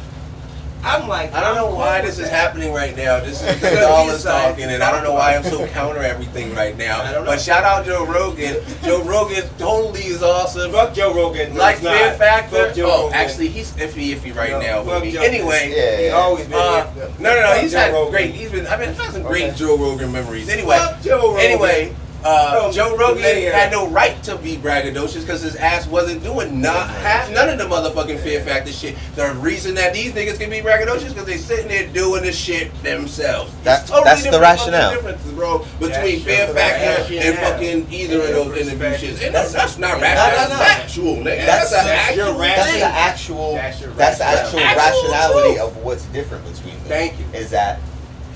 [0.84, 3.18] I'm like, I don't know why this is happening right now.
[3.20, 6.54] This is Because Dollars he's talking, and I don't know why I'm so counter everything
[6.54, 7.24] right now.
[7.24, 8.56] But shout out Joe Rogan.
[8.84, 10.70] Joe Rogan totally is awesome.
[10.72, 11.52] Fuck Joe Rogan.
[11.54, 11.98] No, Like it's not.
[11.98, 12.72] Fear Factor.
[12.72, 13.14] Joe Oh, Rogan.
[13.18, 15.12] actually, he's iffy, iffy right No, now for fuck me.
[15.12, 15.96] Joe Anyway, Yeah.
[16.00, 16.54] he always been.
[16.58, 17.52] uh, no, no, no.
[17.60, 18.10] He's Joe had Rogan.
[18.12, 18.34] great.
[18.34, 18.66] He's been.
[18.68, 19.56] I've been had some great Okay.
[19.56, 20.48] Joe Rogan memories.
[20.48, 21.40] Anyway, Joe Rogan.
[21.40, 21.94] anyway.
[22.24, 26.60] Uh, Um, Joe Rogan had no right to be braggadocious because his ass wasn't doing
[26.60, 28.96] not half, none of the motherfucking Fear Factor shit.
[29.14, 32.74] The reason that these niggas can be braggadocious because they sitting there doing the shit
[32.82, 33.52] themselves.
[33.62, 34.92] That- that's the rationale.
[34.94, 39.24] differences, bro, between Fear Factor and fucking either of those interview shits.
[39.24, 40.48] And that's, that's not No, rational.
[40.58, 41.24] That's factual, nigga.
[41.46, 43.92] That's- That's, an that's your actual That's the actual.
[43.94, 46.84] That's the actual, rationality of what's different between them.
[46.88, 47.24] Thank you.
[47.32, 47.78] Is that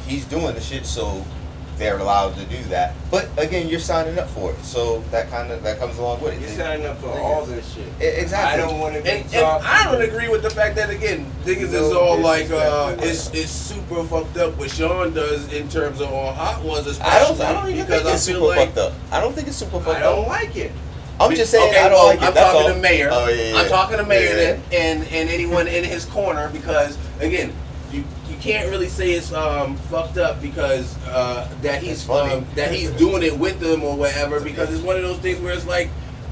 [0.07, 1.25] he's doing the shit, so
[1.79, 2.95] they're allowed to do that.
[3.11, 6.35] But again, you're signing up for it, so that kind of that comes along with
[6.35, 6.41] it.
[6.41, 7.87] You're signing up for all this shit.
[8.01, 8.63] Exactly.
[8.63, 9.45] I don't want to be And, and.
[9.45, 13.51] I don't agree with the fact that again, niggas is all like uh, it's it's
[13.51, 17.41] super fucked up what Sean does in terms of on hot ones, especially I don't.
[17.41, 18.93] I don't even think it's super like fucked up.
[19.11, 19.97] I don't think it's super fucked up.
[19.97, 20.29] I don't up.
[20.29, 20.73] like it.
[21.21, 22.25] I'm just saying Okay, I don't well, like it.
[22.25, 22.75] I'm that's talking all.
[22.75, 23.09] to Mayor.
[23.13, 23.57] Oh yeah, yeah.
[23.61, 24.37] I'm talking to Mayor Yeah, yeah.
[24.37, 27.72] then, and and anyone in his corner because again, you you
[28.43, 33.23] can't really say it's um fucked up because uh that he's um, that he's doing
[33.23, 35.89] it with them or whatever because it's one of those things where it's like.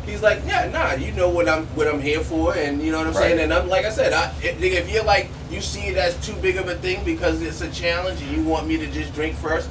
[0.06, 2.98] He's like, yeah, nah, you know what I'm what I'm here for, and you know
[2.98, 3.20] what I'm Right.
[3.28, 3.38] saying.
[3.38, 6.56] And I'm like I said, I, if, you're like you see it as too big
[6.56, 9.68] of a thing because it's a challenge, and you want me to just drink first,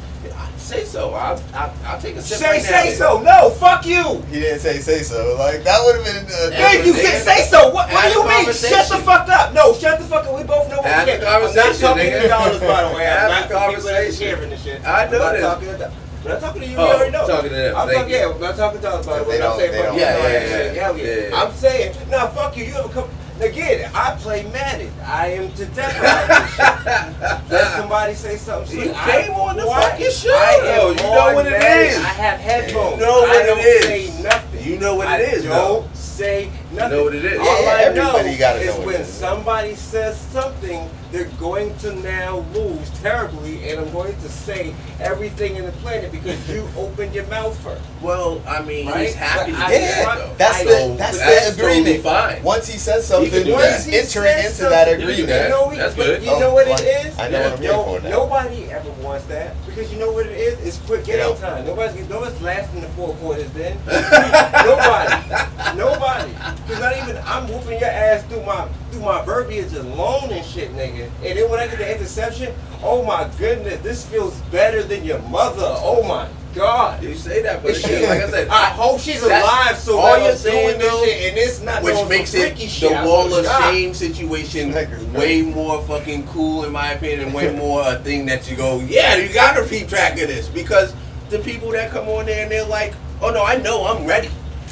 [0.58, 1.14] say so.
[1.14, 2.38] I'll, I'll, I'll take a sip.
[2.40, 2.96] Say right say now.
[2.96, 3.22] so.
[3.22, 4.22] No, fuck you.
[4.30, 5.36] He didn't say say so.
[5.38, 6.26] Like that would have been.
[6.26, 6.94] Uh, Thank you.
[6.94, 7.70] Say, say so.
[7.70, 8.46] What, what do you mean?
[8.54, 9.54] Shut the fuck up.
[9.54, 10.36] No, shut the fuck up.
[10.36, 11.28] We both know what Have we're getting.
[11.28, 12.22] I'm not conversation, talking nigga.
[12.22, 13.08] to dollars, by the way.
[13.08, 14.28] I'm not a for people conversation.
[14.28, 14.86] hearing this shit.
[14.86, 15.42] I know I'm this.
[15.42, 15.92] talking to.
[16.20, 17.26] When I'm talking to you, Oh, you already know.
[17.28, 17.76] talking to them.
[17.78, 19.82] I'm talking, yeah, when I'm talking to us about it, They when I'm saying they
[19.82, 20.92] fuck you, Yeah, yeah, I ain't saying yeah.
[20.92, 20.96] yeah.
[21.24, 21.42] Yeah, yeah.
[21.42, 22.66] I'm saying, nah, fuck you.
[22.66, 23.10] You ever come?
[23.42, 24.92] Again, I play Madden.
[25.06, 27.50] I am to death about this shit.
[27.52, 28.78] Let somebody say something.
[28.78, 29.92] You came on the what?
[29.92, 30.98] fucking show, I am.
[30.98, 31.88] You know what it Madden.
[31.88, 31.98] is.
[31.98, 33.00] I have headphones.
[33.00, 33.84] You know what I don't is.
[34.14, 34.64] say nothing.
[34.68, 35.88] You know what it I is, Don't though.
[35.94, 36.92] say nothing.
[36.92, 37.40] You know what it is.
[37.40, 39.08] All Yeah, I everybody know gotta is know when it is.
[39.08, 45.56] somebody says something, they're going to now lose terribly, and I'm going to say everything
[45.56, 47.82] in the planet because you opened your mouth first.
[48.02, 49.08] Well, I mean, Right?
[49.08, 50.34] he's happy to do I- Yeah, that, though.
[50.38, 51.86] that's I the that's, that's the agreement.
[51.86, 51.98] totally
[52.34, 52.44] fine.
[52.44, 53.94] Once he says something, do that's that.
[53.94, 55.28] entering He into says that agreement.
[55.28, 55.44] that.
[55.44, 56.24] You know, we- That's but good.
[56.24, 57.20] You Oh, know what it oh, is?
[57.20, 58.10] I know what I'm here No- for now.
[58.10, 60.60] Nobody ever wants that because you know what it is?
[60.66, 61.34] It's quick game Yeah.
[61.36, 61.66] time.
[61.66, 63.78] Nobody's nobody's lasting the four quarters then.
[63.88, 66.34] nobody, nobody.
[66.68, 70.76] Cause not even I'm whooping your ass through my through my verbiage alone and shit,
[70.76, 71.10] nigga.
[71.24, 75.22] And then when I get the interception, oh my goodness, this feels better than your
[75.24, 75.62] mother.
[75.64, 77.04] Oh my god.
[77.04, 80.36] You say that, but again, like I said, I hope she's alive so all you're
[80.36, 83.94] saying, doing this though, shit and it's not which makes it the wall of shame
[83.94, 84.74] situation
[85.14, 88.80] way more fucking cool in my opinion, and way more a thing that you go,
[88.82, 90.94] yeah, you gotta keep track of this because
[91.30, 94.30] the people that come on there and they're like, oh no, I know, I'm ready.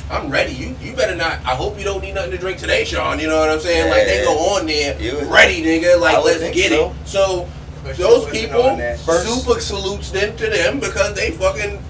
[0.09, 0.53] I'm ready.
[0.53, 1.33] You you better not.
[1.45, 3.19] I hope you don't need nothing to drink today, Sean.
[3.19, 3.89] You know what I'm saying?
[3.89, 4.95] like they go on there,
[5.27, 5.99] ready, nigga.
[5.99, 6.91] Like let's get so.
[6.91, 7.07] it.
[7.07, 7.49] So
[7.95, 8.99] those people, on that.
[8.99, 11.81] First- super salutes them to them because they fucking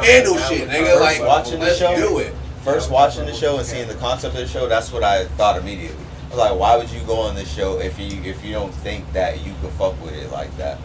[0.00, 0.82] handle about shit, now, nigga.
[0.94, 1.96] we're Like watching the let's show.
[1.96, 2.34] do it.
[2.64, 5.58] First watching the show and seeing the concept of the show, that's what I thought
[5.58, 5.96] immediately.
[6.26, 8.74] I was like, why would you go on this show if you if you don't
[8.74, 10.78] think that you could fuck with it like that?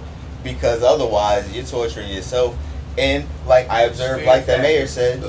[0.43, 2.55] Because otherwise you're torturing yourself.
[2.97, 5.23] And like I observed, like the mayor said,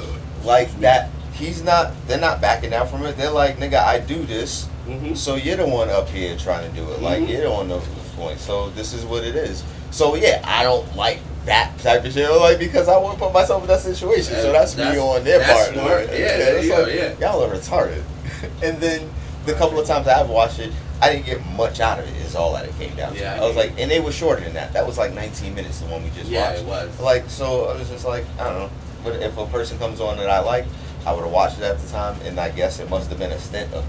[0.44, 3.16] like that he's not they're not backing down from it.
[3.16, 4.68] They're like, nigga, I do this.
[4.86, 5.16] Mhm.
[5.16, 7.00] So you're the one up here trying to do it.
[7.02, 7.28] Like Mhm.
[7.30, 8.38] you're the one knows this point.
[8.40, 9.62] So this is what it is.
[9.90, 12.30] So yeah, I don't like that type of shit.
[12.30, 14.34] Like because I wouldn't put myself in that situation.
[14.36, 15.72] so that's, That's- me on their part.
[15.72, 16.08] smart.
[16.12, 17.18] Yeah, you go, like, yeah.
[17.20, 18.02] Y'all are retarded.
[18.62, 19.10] and then
[19.46, 22.14] the couple of times I've watched it, I didn't get much out of it.
[22.24, 23.20] Is all that it came down to.
[23.20, 24.72] Yeah, I I was like, and they were shorter than that.
[24.72, 25.80] That was like 19 minutes.
[25.80, 26.62] The one we just Yeah, watched.
[26.62, 27.00] it was.
[27.00, 28.70] Like so, I was just like, I don't know.
[29.04, 30.64] But if a person comes on that I like,
[31.04, 33.32] I would have watched it at the time, and I guess it must have been
[33.32, 33.84] a stint of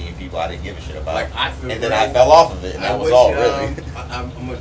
[0.00, 1.14] seeing people I didn't give a shit about.
[1.14, 1.70] Like I feel.
[1.70, 3.34] and then like- I fell off of it, and I that was wish, all um,
[3.34, 4.58] really I, I'm, I'm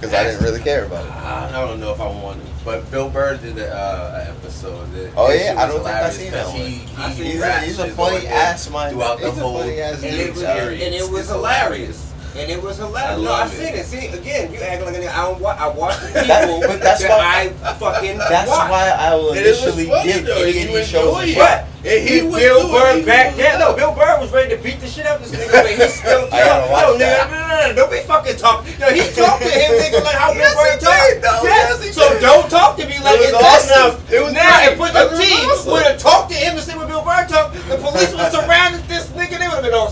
[0.00, 1.10] because I didn't really care about it.
[1.10, 4.92] I don't know if I want to, but Bill Burr did a, uh, episode.
[4.92, 6.62] That, Oh, yeah, I don't think I hilarious seen that 'cause one.
[6.62, 8.92] He, he, he He's a, he's a funny ass man.
[8.92, 12.04] throughout the He's whole And it was, and it was hilarious.
[12.36, 13.10] And it was hilarious.
[13.10, 13.58] I no, love I it.
[13.58, 13.84] seen it.
[14.12, 15.08] See, again, you acting like a nigga.
[15.12, 15.40] I don't.
[15.40, 18.70] Wa- I watch the people That- but that's that why- I fucking That's watch.
[18.70, 21.64] why I will And initially give though, any and of you these shows a shot.
[21.77, 23.60] But And he was Bill Burr back then.
[23.60, 25.76] No, Bill Burr was ready to beat the shit out of this nigga, but he
[25.88, 26.26] still.
[26.26, 28.74] Gotta yo, nigga, no, no, no, don't be fucking talking.
[28.82, 31.46] Yo, he talked to him, nigga, like how Bill Burr talked.
[31.46, 33.94] Yes, so don't talk to me like it's awesome.
[33.94, 34.12] enough.
[34.12, 37.02] It was now put the team would have talked to him and see what Bill
[37.02, 37.54] Burr talked.
[37.68, 39.38] The police would have surrounded this nigga.
[39.38, 39.90] They would have been all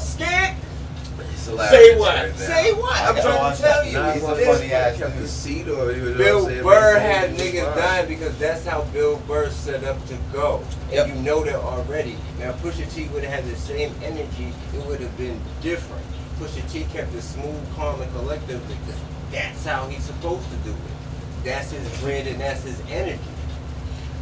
[1.70, 2.14] Say what?
[2.16, 2.36] right.
[2.36, 2.96] Say what?
[2.96, 4.12] I I'm trying to tell you.
[4.12, 5.28] He's a this funny ass Kept the dude.
[5.30, 7.76] seat or you know Bill Burr had niggas line.
[7.78, 10.62] dying because that's how Bill Burr set up to go.
[10.84, 11.08] And Yep.
[11.08, 12.16] you know that already.
[12.38, 16.04] Now Pusha T would have had the same energy, it would have been different.
[16.38, 19.00] Pusha T kept it smooth, calm, and collective because
[19.32, 21.44] that's how he's supposed to do it.
[21.44, 23.18] That's his brand and that's his energy.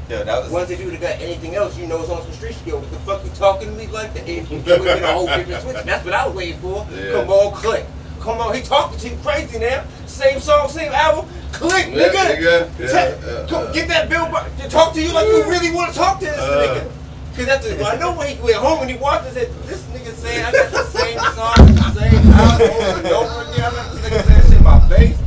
[0.09, 2.22] Yo, that was Once if you would have got anything else, you know it's on
[2.22, 2.66] some street shit.
[2.66, 4.28] Yo, what the fuck you talking to me like that?
[4.28, 5.76] It would have been a whole different switch.
[5.84, 6.86] That's what I was waiting for.
[6.92, 7.12] Yeah.
[7.12, 7.86] Come on, click.
[8.20, 9.84] Come on, he talking to you crazy now.
[10.07, 11.26] Same song, same album.
[11.52, 12.36] Click, Yeah, nigga.
[12.36, 12.70] nigga.
[12.78, 13.72] Yeah, Te- yeah, go yeah.
[13.72, 16.38] get that Bill to talk to you like you really want to talk to this
[16.38, 16.80] Uh.
[16.84, 16.90] nigga.
[17.36, 19.82] Cause that's the, I know when he went home and he watched it, said, this
[19.90, 23.64] nigga saying I got the same song, the same album over and over again.
[23.64, 25.18] I let this nigga say that shit in my face.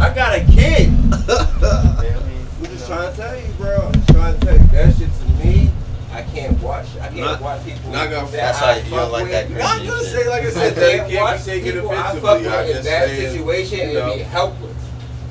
[0.00, 0.90] I got a kid.
[2.82, 3.90] I'm just trying to tell you, bro.
[3.94, 5.70] I'm trying to tell you that shit to me.
[6.12, 6.86] I can't watch.
[7.00, 7.90] I can't Not- watch people.
[7.90, 10.50] not gonna- that That's I you don't like that I'm crazy gonna say, like I
[10.50, 13.78] said, that it can't watch be taken people I fuck with in that saying, situation
[13.78, 14.14] you and know.
[14.16, 14.76] be helpless.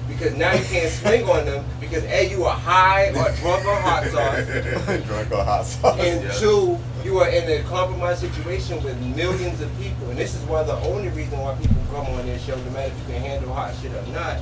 [0.07, 3.81] Because now you can't swing on them because A, you are high or drunk on
[3.81, 5.05] hot sauce.
[5.05, 5.99] drunk on hot sauce.
[5.99, 6.31] And Yeah.
[6.31, 10.09] two, you are in a compromised situation with millions of people.
[10.09, 12.91] And this is why the only reason why people come on this show, no matter
[12.91, 14.37] if you can handle hot shit or not,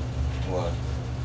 [0.50, 0.72] What?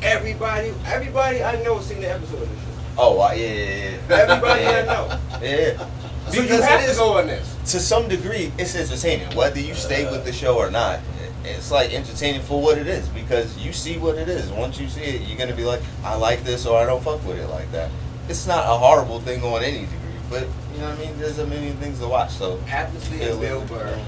[0.01, 2.67] Everybody, everybody I know seen the episode of this shit.
[2.97, 4.15] Oh, uh, yeah, yeah, yeah.
[4.15, 5.19] Everybody I know.
[5.41, 5.87] Yeah.
[6.29, 7.55] So you Because have it to go on this.
[7.71, 9.35] to some degree, it's entertaining.
[9.35, 10.99] Whether you stay with the show or not,
[11.43, 14.49] it's like entertaining for what it is because you see what it is.
[14.51, 17.23] Once you see it, you're gonna be like, I like this or I don't fuck
[17.25, 17.91] with it like that.
[18.27, 19.97] It's not a horrible thing on any degree,
[20.31, 21.19] but you know what I mean.
[21.19, 22.57] There's a million things to watch, so.
[22.57, 23.61] Feel seeing Bill.
[23.65, 23.99] Burr,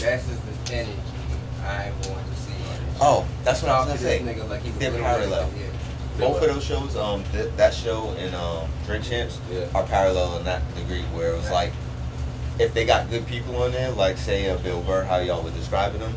[0.00, 0.92] that's just the energy
[1.64, 2.83] I want to see on this.
[3.00, 4.20] Oh, that's what I was gonna say.
[4.20, 5.48] nigga like he was They're parallel.
[5.48, 5.58] nigga,
[6.18, 6.26] yeah.
[6.28, 9.66] both of those shows, um, th- that show and um, Drink Champs, Yeah.
[9.74, 11.02] are parallel in that degree.
[11.14, 11.72] Where it was like,
[12.58, 15.50] if they got good people on there, like say uh, Bill Burr, how y'all were
[15.50, 16.14] describing them,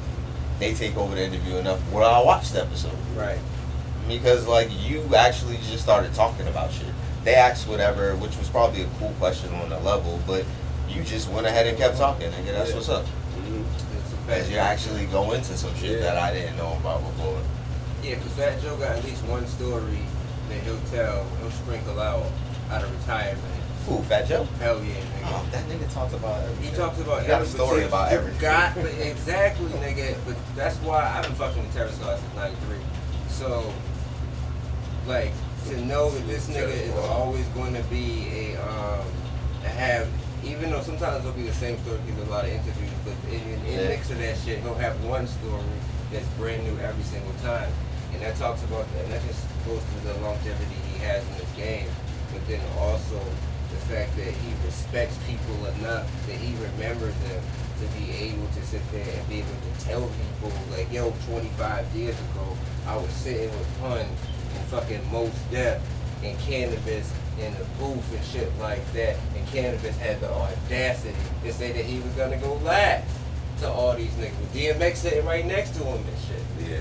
[0.60, 3.40] they take over the interview enough where I watch the episode Right.
[4.08, 6.88] because like you actually just started talking about shit.
[7.24, 10.46] They asked whatever, which was probably a cool question on the level, but
[10.88, 12.54] you just went ahead and kept talking, nigga.
[12.54, 12.76] That's Yeah.
[12.76, 13.06] what's up.
[13.36, 13.64] Mhm.
[14.28, 16.14] It's a Because you actually go into some shit Yeah.
[16.14, 17.40] that I didn't know about before.
[18.04, 20.00] Yeah, because Fat Joe got at least one story
[20.50, 22.26] that he'll tell, he'll sprinkle out
[22.72, 23.44] out of retirement.
[23.90, 24.46] Ooh, Fat Joe.
[24.60, 25.24] Hell yeah, nigga.
[25.26, 26.72] Oh, that nigga talks about everything.
[26.72, 28.42] He talks about He got a story but about you everything.
[28.42, 30.16] Got but exactly, nigga.
[30.26, 32.78] But that's why I've been fucking with Terror Squad since '93.
[33.30, 33.74] So,
[35.08, 35.32] like,
[35.70, 39.06] to know that this nigga is always going to be a um,
[39.64, 40.08] have,
[40.44, 43.42] even though sometimes it'll be the same story, because a lot of interviews, but in,
[43.66, 43.88] in, Yeah.
[43.88, 45.64] mix of that shit, he'll have one story
[46.12, 47.72] that's brand new every single time,
[48.14, 51.34] and that talks about that, and that just goes to the longevity he has in
[51.40, 51.88] this game,
[52.34, 53.20] but then also
[53.72, 57.42] the fact that he respects people enough that he remembers them
[57.80, 61.86] to be able to sit there and be able to tell people like, yo, 25
[61.96, 65.82] years ago, I was sitting with Pun and fucking Mos Def
[66.24, 71.54] and Canibus in the booth and shit like that, and Canibus had the audacity to
[71.54, 73.08] say that he was gonna go last
[73.60, 74.34] to all these niggas.
[74.54, 76.70] DMX sitting right next to him and shit.
[76.70, 76.80] Yeah.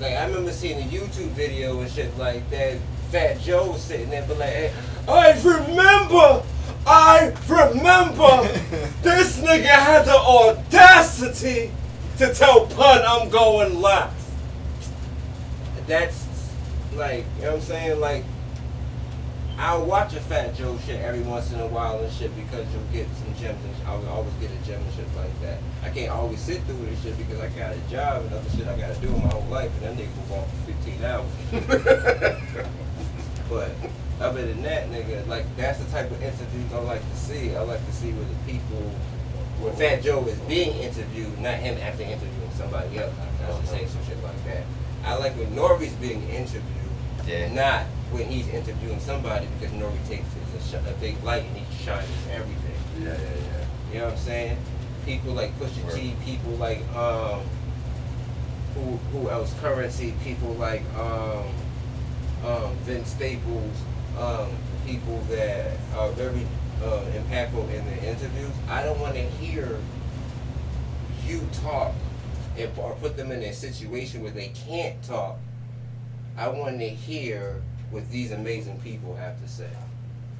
[0.00, 2.78] Like I remember seeing a YouTube video and shit like that.
[3.10, 4.72] Fat Joe was sitting there, but like, hey,
[5.08, 6.42] I remember,
[6.86, 8.42] I remember,
[9.02, 11.72] this nigga had the audacity
[12.18, 14.14] to tell Pun I'm going last.
[15.88, 16.28] That's
[16.94, 18.00] like, you know what I'm saying?
[18.00, 18.24] Like,
[19.60, 22.90] I'll watch a Fat Joe shit every once in a while and shit because you'll
[22.94, 25.58] get some gems and sh- I'll always get a gem and shit like that.
[25.84, 28.66] I can't always sit through this shit because I got a job and other shit
[28.66, 31.28] I gotta do in my whole life and that nigga will on for 15 hours.
[33.50, 33.70] but
[34.18, 37.54] other than that, nigga, like that's the type of interviews I like to see.
[37.54, 38.80] I like to see where the people,
[39.60, 43.12] where Fat Joe is being interviewed, not him after interviewing somebody else.
[43.44, 44.64] I just saying some shit like that.
[45.04, 46.79] I like when Nori's being interviewed,
[47.26, 47.52] Yeah.
[47.52, 50.24] not when he's interviewing somebody because Nori takes
[50.56, 52.74] a, sh- a big light and he shines everything.
[53.00, 53.92] Yeah, yeah, yeah.
[53.92, 54.58] You know what I'm saying?
[55.04, 57.40] People like Pusha T, people like um,
[58.74, 59.54] who who else?
[59.60, 61.46] Currency, people like um,
[62.46, 63.76] um, Vince Staples,
[64.18, 64.48] um,
[64.86, 66.46] people that are very
[66.84, 68.52] uh, impactful in the interviews.
[68.68, 69.78] I don't want to hear
[71.26, 71.94] you talk
[72.58, 75.36] and, or put them in a situation where they can't talk.
[76.40, 77.60] I want to hear
[77.90, 79.68] what these amazing people have to say.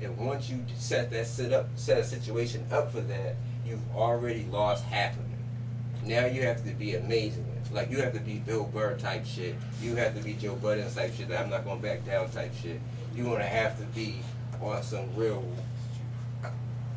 [0.02, 3.36] And once you set that set up, set a situation up for that,
[3.66, 6.06] you've already lost half of it.
[6.08, 7.44] Now you have to be amazing.
[7.70, 9.56] Like you have to be Bill Burr type shit.
[9.82, 11.30] You have to be Joe Budden type shit.
[11.30, 12.80] I'm not gonna back down type shit.
[13.14, 14.20] You're gonna have to be
[14.62, 15.44] on some real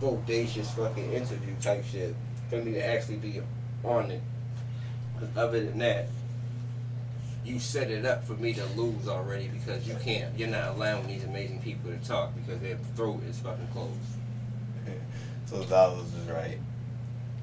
[0.01, 2.15] bodacious fucking interview type shit
[2.49, 3.41] for me to actually be
[3.83, 4.21] on it.
[5.19, 6.07] 'Cause other than that,
[7.45, 10.37] you set it up for me to lose already because you can't.
[10.37, 13.93] You're not allowing these amazing people to talk because their throat is fucking closed.
[15.45, 16.57] so Dollars is right.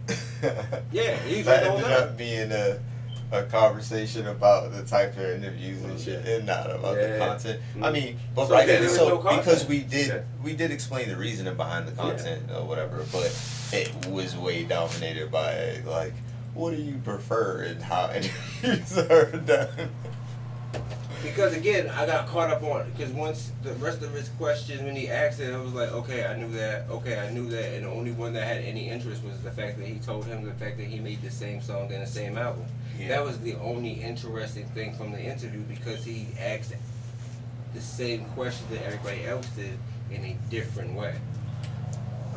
[0.92, 2.00] Yeah, he's that ended that.
[2.00, 2.80] up being a
[3.32, 7.18] a conversation about the type of interviews and oh, shit, and not about the Yeah.
[7.18, 7.60] content.
[7.60, 7.92] I mm-hmm.
[7.92, 10.20] mean, but So right was so no because we did Yeah.
[10.42, 13.32] we did explain the reasoning behind the content or whatever, but
[13.72, 16.14] it was way dominated by like,
[16.54, 19.90] what do you prefer and how interviews are done.
[21.22, 24.96] Because again, I got caught up on because once the rest of his questions when
[24.96, 26.88] he asked it, I was like, okay, I knew that.
[26.88, 29.78] Okay, I knew that, and the only one that had any interest was the fact
[29.78, 32.38] that he told him the fact that he made the same song and the same
[32.38, 32.64] album.
[32.98, 33.08] Yeah.
[33.08, 36.72] That was the only interesting thing from the interview because he asked
[37.74, 39.78] the same question that everybody else did
[40.10, 41.14] in a different way.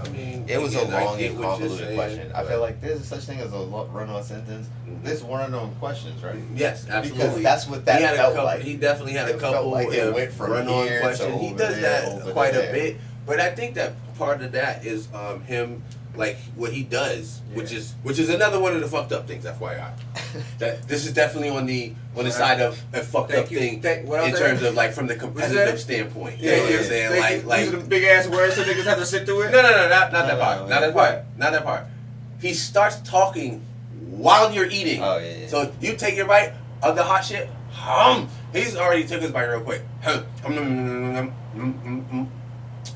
[0.02, 2.32] I mean, It was a again, I long and convoluted question.
[2.34, 4.68] I feel like there's such thing as a run-on sentence.
[4.88, 5.04] Mhm.
[5.04, 6.36] There's run-on questions, right?
[6.56, 7.28] Yes, absolutely.
[7.28, 8.62] Because that's what that felt a couple, like.
[8.62, 11.42] He definitely had It a couple like it went from run-on questions.
[11.42, 12.70] He does there, that quite there.
[12.70, 15.84] a bit, but I think that part of that is um, him,
[16.16, 19.46] like what he does, which is which is another one of the fucked up things.
[19.46, 19.92] FYI,
[20.60, 23.60] that this is definitely on the on the side of a fucked Thank up you.
[23.60, 26.40] thing Thank- in terms of like from the competitive standpoint.
[26.40, 26.74] Yeah, you know what.
[26.80, 27.20] I'm saying?
[27.20, 29.52] Like like These big ass words so niggas have to sit through it.
[29.52, 30.60] no, no, no, not, not that No, part.
[30.62, 31.20] no, not that part.
[31.38, 31.86] Not that part.
[32.42, 33.66] He starts talking
[34.10, 35.02] while you're eating.
[35.02, 35.48] Oh, yeah, yeah.
[35.48, 37.50] So you take your bite of the hot shit.
[37.72, 38.28] Hum.
[38.54, 39.82] He's already took his bite real quick.
[40.02, 42.32] Hum, hum, hum, hum, hum, hum, hum.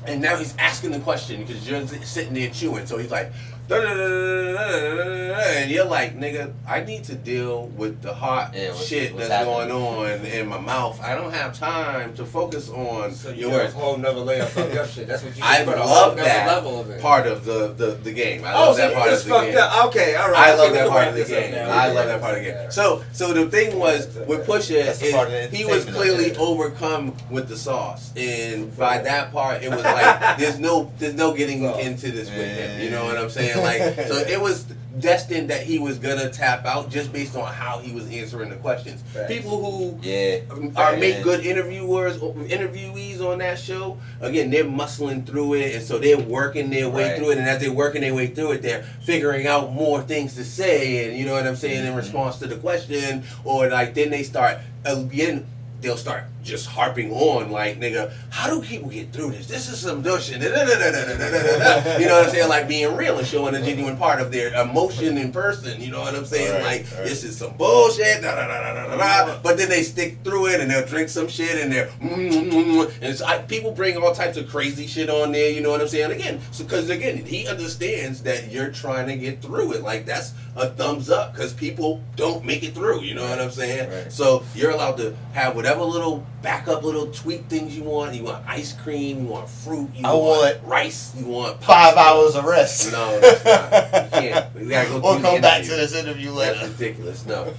[0.08, 2.86] And now he's asking the question because you're sitting there chewing.
[2.86, 3.30] So he's like,
[3.70, 9.28] and you're like, nigga, I need to deal with the hot Yeah, what's- shit what's
[9.28, 9.68] that's happening?
[9.68, 11.00] going on in my mouth.
[11.02, 14.42] I don't have time to focus on So you your got a whole nother layer
[14.42, 15.06] of fucked up shit.
[15.06, 17.00] That's what you I said, love that level of it.
[17.00, 18.44] Part of the, the, the game.
[18.44, 19.58] I oh, love so that you part just of the fucked game.
[19.58, 19.86] up.
[19.86, 20.38] Okay, all right.
[20.48, 21.52] I love that part of the wrap this up game.
[21.52, 21.70] now.
[21.70, 22.70] I love that part of the game.
[22.70, 25.84] So, so the thing was with Pusha, That's the is part of the he was
[25.84, 31.14] clearly overcome with the sauce, and by that part, it was like there's no, there's
[31.14, 32.80] no getting into this with him.
[32.82, 33.57] You know what I'm saying?
[33.62, 34.64] Like, so it was
[34.98, 38.56] destined that he was gonna tap out just based on how he was answering the
[38.56, 39.02] questions.
[39.12, 39.32] Facts.
[39.32, 40.38] People who Yeah.
[40.76, 40.98] are Yeah.
[40.98, 43.98] make good interviewers, interviewees on that show.
[44.20, 47.16] Again, they're muscling through it, and so they're working their way Right.
[47.16, 47.38] through it.
[47.38, 51.06] And as they're working their way through it, they're figuring out more things to say,
[51.06, 51.96] and you know what I'm saying in mm-hmm.
[51.96, 55.46] response to the question, or like then they start again.
[55.80, 59.46] They'll start just harping on like, nigga, how do people get through this?
[59.46, 60.40] This is some bullshit.
[60.42, 62.48] You know what I'm saying?
[62.48, 65.80] Like being real and showing a genuine part of their emotion in person.
[65.80, 66.52] You know what I'm saying?
[66.54, 67.04] Right, like right.
[67.04, 68.22] this is some bullshit.
[68.22, 69.40] Da, da, da, da, da, da, da.
[69.42, 72.50] But then they stick through it and they'll drink some shit and they're mm, mm,
[72.50, 75.50] mm, and it's, I, people bring all types of crazy shit on there.
[75.50, 76.10] You know what I'm saying?
[76.10, 79.82] Again, because again, he understands that you're trying to get through it.
[79.82, 83.02] Like that's a thumbs up because people don't make it through.
[83.02, 83.90] You know what I'm saying?
[83.90, 84.12] Right.
[84.12, 88.14] So you're allowed to have whatever little backup, little tweak things you want.
[88.14, 89.22] You want ice cream.
[89.22, 89.90] You want fruit.
[89.94, 91.14] You I want rice.
[91.16, 92.00] You want Five pasta.
[92.00, 92.92] hours of rest.
[92.92, 94.04] No, that's not.
[94.04, 94.54] You can't.
[94.54, 96.58] We gotta go We'll through the come back to this interview later.
[96.66, 97.24] That's ridiculous.
[97.26, 97.52] No,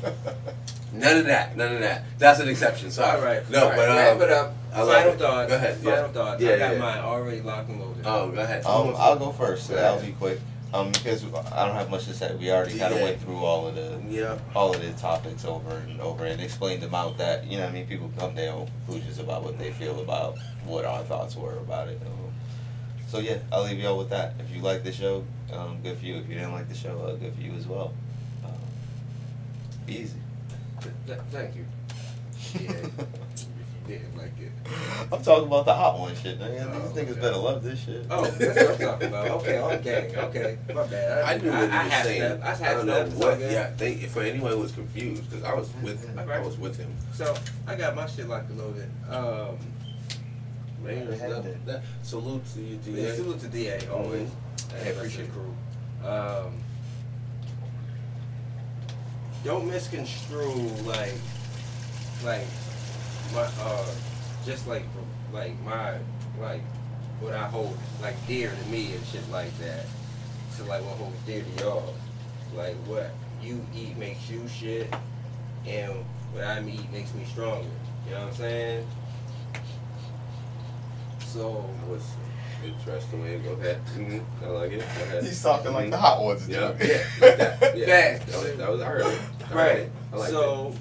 [0.94, 1.56] none of that.
[1.56, 2.04] None of that.
[2.18, 2.92] That's an exception.
[2.92, 3.18] Sorry.
[3.20, 3.50] All right.
[3.50, 4.54] No, all right, but wrap um, it up.
[4.74, 5.20] I like Final it.
[5.20, 5.50] thoughts.
[5.50, 6.08] Go ahead, Final yeah.
[6.10, 6.42] thoughts.
[6.42, 6.80] Yeah, I got yeah.
[6.80, 8.04] mine already locked and loaded.
[8.06, 8.66] Oh, go ahead.
[8.66, 9.68] Um, I'll go first.
[9.68, 10.40] So that'll be quick.
[10.72, 12.36] Um, because I don't have much to say.
[12.36, 13.06] We already kind of Yeah.
[13.06, 14.38] went through all of the Yeah.
[14.56, 17.18] all of the topics over and over and explained them out.
[17.18, 19.72] That you know, what I mean, people come to their own conclusions about what they
[19.72, 22.00] feel about what our thoughts were about it.
[22.06, 22.32] Um,
[23.08, 24.36] so yeah, I'll leave y'all with that.
[24.40, 26.18] If you like the show, um, good for you.
[26.18, 27.92] If you didn't like the show, uh, good for you as well.
[28.46, 28.52] Um,
[29.88, 30.20] easy.
[30.82, 31.66] Th- th- thank you.
[32.54, 32.72] Yeah.
[32.72, 32.92] if
[33.88, 34.49] you didn't like it.
[35.12, 36.40] I'm talking about the hot one shit.
[36.40, 36.70] Man.
[36.72, 37.22] Oh, These niggas okay.
[37.22, 38.06] better love this shit.
[38.10, 39.28] Oh, that's what I'm talking about.
[39.40, 40.58] Okay, okay, okay.
[40.74, 41.24] My bad.
[41.24, 42.42] I knew I, what he I was had saying.
[42.44, 43.38] I I had don't know what.
[43.40, 43.52] good.
[43.52, 46.94] Yeah, they, for anyone who was confused, because I was with, I was with him.
[47.14, 47.36] So
[47.68, 48.90] I got my shit locked and loaded.
[49.10, 49.58] Um,
[50.86, 51.84] I that, that.
[52.04, 53.16] salute to you, yeah, DA.
[53.16, 54.30] salute to DA always.
[54.30, 54.74] Mhm.
[54.80, 55.56] And I appreciate crew.
[56.08, 56.54] Um,
[59.44, 60.54] don't misconstrue
[60.86, 61.14] like,
[62.24, 62.46] like
[63.34, 63.86] my uh,
[64.50, 64.84] just like
[65.32, 65.94] like my
[66.42, 66.62] like
[67.20, 69.86] what I hold like dear to me and shit like that.
[70.58, 71.94] To like what holds dear to y'all.
[72.58, 73.12] Like what
[73.44, 74.92] you eat makes you shit,
[75.68, 75.94] and
[76.34, 77.68] what I eat makes me stronger.
[78.08, 78.88] You know what I'm saying?
[81.28, 82.04] So That was
[82.66, 83.80] interesting way to go ahead.
[83.96, 84.44] Mm-hmm.
[84.46, 84.80] I like it.
[84.80, 85.24] Go ahead.
[85.24, 85.92] He's talking like Mhm.
[85.92, 86.54] the hot ones do.
[86.54, 87.78] Yeah, yeah, like that.
[87.78, 87.86] Yeah.
[87.86, 88.26] Facts.
[88.32, 89.06] That was, that was, I heard it.
[89.42, 89.78] I heard Right.
[89.78, 89.92] it.
[90.12, 90.74] I like so,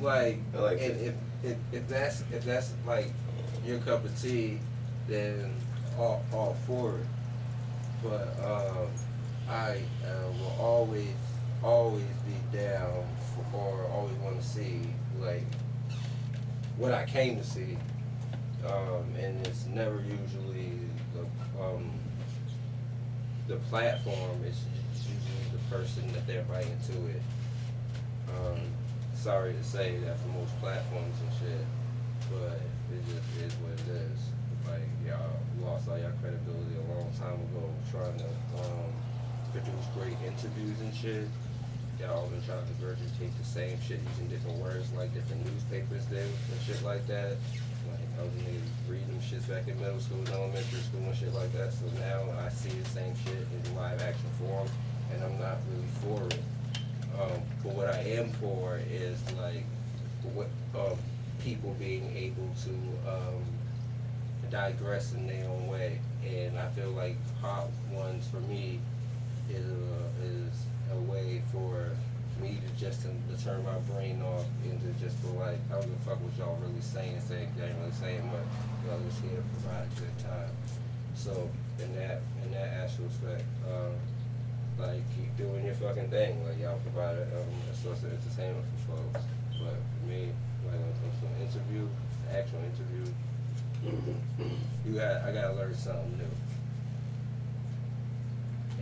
[0.00, 1.06] like, I like and it.
[1.08, 3.12] if, if if that's if that's like
[3.64, 4.58] your cup of tea,
[5.08, 5.54] then
[5.98, 7.06] all all for it.
[8.02, 8.88] But um,
[9.48, 11.14] I uh, will always
[11.62, 13.04] always be down
[13.50, 14.82] for, or always want to see
[15.20, 15.44] like
[16.76, 17.78] what I came to see,
[18.66, 20.72] um, and it's never usually
[21.14, 21.90] the um,
[23.48, 24.42] the platform.
[24.44, 24.60] It's
[24.94, 27.22] usually the person that they're inviting to it.
[28.28, 28.60] Um,
[29.16, 31.64] sorry to say that for most platforms and shit,
[32.30, 32.60] but
[32.92, 34.20] it just is what it is.
[34.68, 38.92] Like y'all lost all your credibility a long time ago trying to um,
[39.52, 41.28] produce great interviews and shit.
[41.98, 46.20] Y'all been trying to regurgitate the same shit using different words like different newspapers do
[46.20, 47.40] and shit like that.
[47.88, 51.32] Like I was niggas reading shits back in middle school and elementary school and shit
[51.32, 51.72] like that.
[51.72, 54.68] So now I see the same shit in live action form
[55.14, 56.42] and I'm not really for it.
[57.20, 59.64] Um, but what I am for is like
[60.34, 60.98] what um,
[61.42, 63.42] people being able to um,
[64.50, 68.80] digress in their own way, and I feel like Hot Ones for me
[69.48, 70.54] is a, is
[70.92, 71.90] a way for
[72.42, 75.90] me to just to, to turn my brain off and to just feel like give
[75.90, 78.44] a fuck what y'all really saying, saying y'all ain't really saying much.
[78.86, 80.50] Y'all just here to provide a good time.
[81.14, 81.48] So
[81.78, 83.94] in that in that aspect, um,
[84.78, 86.44] like keep doing your fucking thing.
[86.46, 89.24] Like y'all provide a, um, a source of entertainment for folks.
[89.58, 90.28] But for me,
[90.66, 91.88] like when it comes to an interview,
[92.28, 93.04] an actual interview,
[94.86, 96.34] you got I gotta learn something new.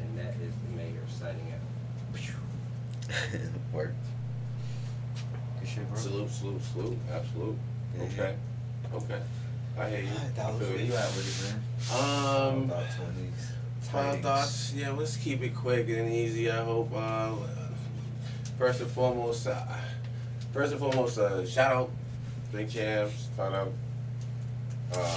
[0.01, 1.61] And that is the mayor signing out.
[3.73, 3.95] Word.
[5.61, 5.99] Good shit, bro.
[5.99, 6.99] Salute, salute, salute.
[7.13, 7.57] Absolute.
[7.97, 8.35] Yeah, Okay.
[8.95, 9.21] Okay.
[9.79, 10.09] I hear you.
[10.09, 10.85] I Dallas, feel where you.
[10.87, 11.61] you at with it, man?
[12.01, 13.53] Um, Thoughts on these?
[13.95, 14.73] Final thoughts.
[14.75, 16.51] Yeah, let's keep it quick and easy.
[16.51, 16.91] I hope.
[16.95, 17.33] Uh,
[18.59, 19.55] first and foremost, uh,
[20.53, 21.91] first and foremost, uh, shout out
[22.53, 23.29] Big Champs.
[23.37, 23.69] Found out.
[23.69, 23.71] Uh,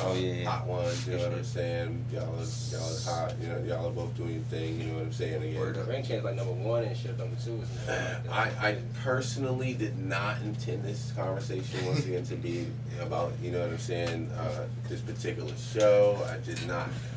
[0.05, 0.49] Oh, yeah, yeah.
[0.49, 1.07] hot ones.
[1.07, 2.05] You know what I'm saying?
[2.11, 3.33] Y'all are y'all are hot.
[3.41, 4.79] You know y'all are both doing your thing.
[4.79, 5.43] You know what I'm saying?
[5.43, 5.87] Again, Word up.
[5.87, 7.17] Ring chain's like number one and shit.
[7.17, 12.35] Number two is number I, I personally did not intend this conversation once again to
[12.35, 12.65] be
[13.01, 16.17] about, you know what I'm saying, uh, this particular show.
[16.27, 16.93] I did not, it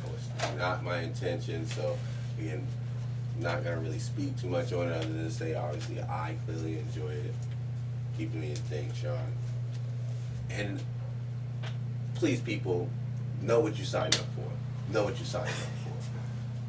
[0.57, 1.65] not my intention.
[1.65, 1.97] So,
[2.39, 2.65] again,
[3.39, 6.35] not going to really speak too much on it other than to say, obviously, I
[6.45, 7.33] clearly enjoyed it.
[8.17, 9.17] Keep doing your thing, Sean.
[10.49, 10.81] And
[12.15, 12.89] please, people,
[13.41, 14.93] know what you signed up for.
[14.93, 15.67] Know what you signed up for.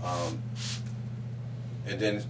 [0.05, 0.43] Um,
[1.87, 2.25] and then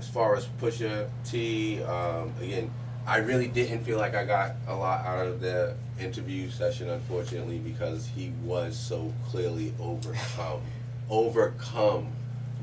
[0.00, 2.72] as far as Pusha T, um, again,
[3.08, 7.58] I really didn't feel like I got a lot out of the interview session, unfortunately,
[7.58, 10.60] because he was so clearly overcome,
[11.08, 12.12] overcome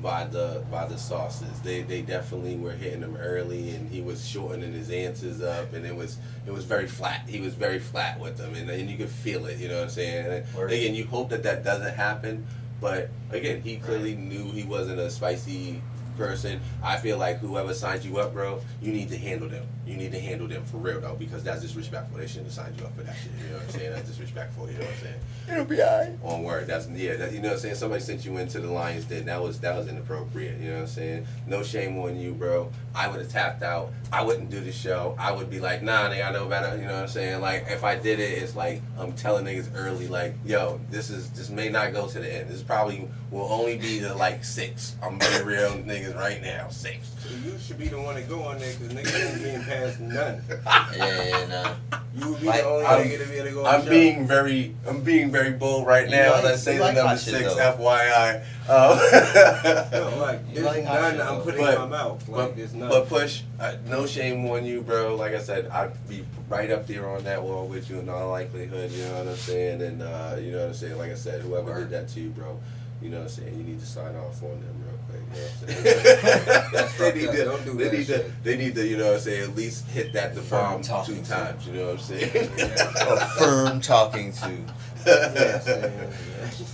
[0.04, 1.62] by the by the sauces.
[1.62, 5.84] They they definitely were hitting him early, and he was shortening his answers up, and
[5.84, 7.28] it was it was very flat.
[7.28, 9.58] He was very flat with them, and, and you could feel it.
[9.58, 10.46] You know what I'm saying?
[10.56, 12.46] And again, you hope that that doesn't happen,
[12.80, 15.82] but again, he clearly knew he wasn't a spicy
[16.18, 16.60] person.
[16.84, 19.66] I feel like whoever signed you up, bro, you need to handle them.
[19.86, 22.18] You need to handle them for real though, because that's disrespectful.
[22.18, 23.32] They shouldn't have signed you up for that shit.
[23.40, 23.92] You know what I'm saying?
[23.92, 24.68] That's disrespectful.
[24.68, 25.20] You know what I'm saying?
[25.52, 26.20] It'll be alright.
[26.24, 27.16] On word, that's yeah.
[27.18, 27.76] That, you know what I'm saying?
[27.76, 29.26] Somebody sent you into the Lions Den.
[29.26, 30.60] That was that was inappropriate.
[30.60, 31.28] You know what I'm saying?
[31.46, 32.72] No shame on you, bro.
[32.96, 33.92] I would have tapped out.
[34.12, 35.16] I wouldn't do the show.
[35.20, 36.76] I would be like, nah, nigga, I know better.
[36.78, 37.42] You know what I'm saying?
[37.42, 41.30] Like if I did it, it's like I'm telling niggas early, like, yo, this is
[41.32, 42.50] this may not go to the end.
[42.50, 44.96] This probably will only be the like six.
[45.04, 47.12] I'm being real niggas right now, six.
[47.20, 50.00] So you should be the one to go on there because niggas ain't being past
[50.00, 50.42] none.
[50.96, 51.98] Yeah, yeah, nah.
[52.16, 53.80] You would be Like, the only I'm- nigga to be able to go on I'm
[53.82, 53.90] the show.
[53.92, 56.32] being very, I'm being very bold right You now.
[56.34, 57.74] like- Let's say you the like number six, though.
[57.78, 58.44] FYI.
[58.68, 58.98] Um,
[59.92, 62.28] No, like, there's like none shit, I'm putting But- in my mouth.
[62.30, 62.90] Like, but, there's none.
[62.90, 65.16] but push, uh, no shame on you, bro.
[65.16, 68.30] Like I said, I'd be right up there on that wall with you in all
[68.30, 68.92] likelihood.
[68.92, 69.82] You know what I'm saying?
[69.82, 70.98] And uh, you know what I'm saying.
[70.98, 71.90] Like I said, whoever Word.
[71.90, 72.60] did that to you, bro.
[73.02, 73.58] You know what I'm saying?
[73.58, 74.85] You need to sign off on them real
[75.16, 75.22] quick.
[75.34, 76.72] You know what I'm saying?
[76.74, 79.16] That's they need to, Don't do they need to, they need to, you know what
[79.16, 79.44] I'm saying?
[79.44, 81.68] At least hit that the bomb two times.
[81.68, 82.50] You know what I'm saying?
[82.60, 84.58] A firm talking to.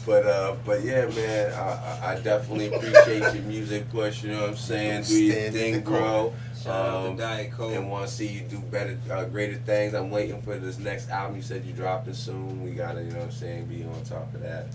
[0.05, 4.23] But uh, but yeah, man, I, I definitely appreciate your music push.
[4.23, 5.03] You know what I'm saying?
[5.03, 6.33] Do your Stand thing, bro.
[6.65, 7.73] Um, to Diet Coke.
[7.73, 9.93] And want to see you do better, uh, greater things.
[9.93, 11.35] I'm waiting for this next album.
[11.35, 12.63] You said you dropping soon.
[12.63, 14.67] We gotta, you know what I'm saying, be on top of that.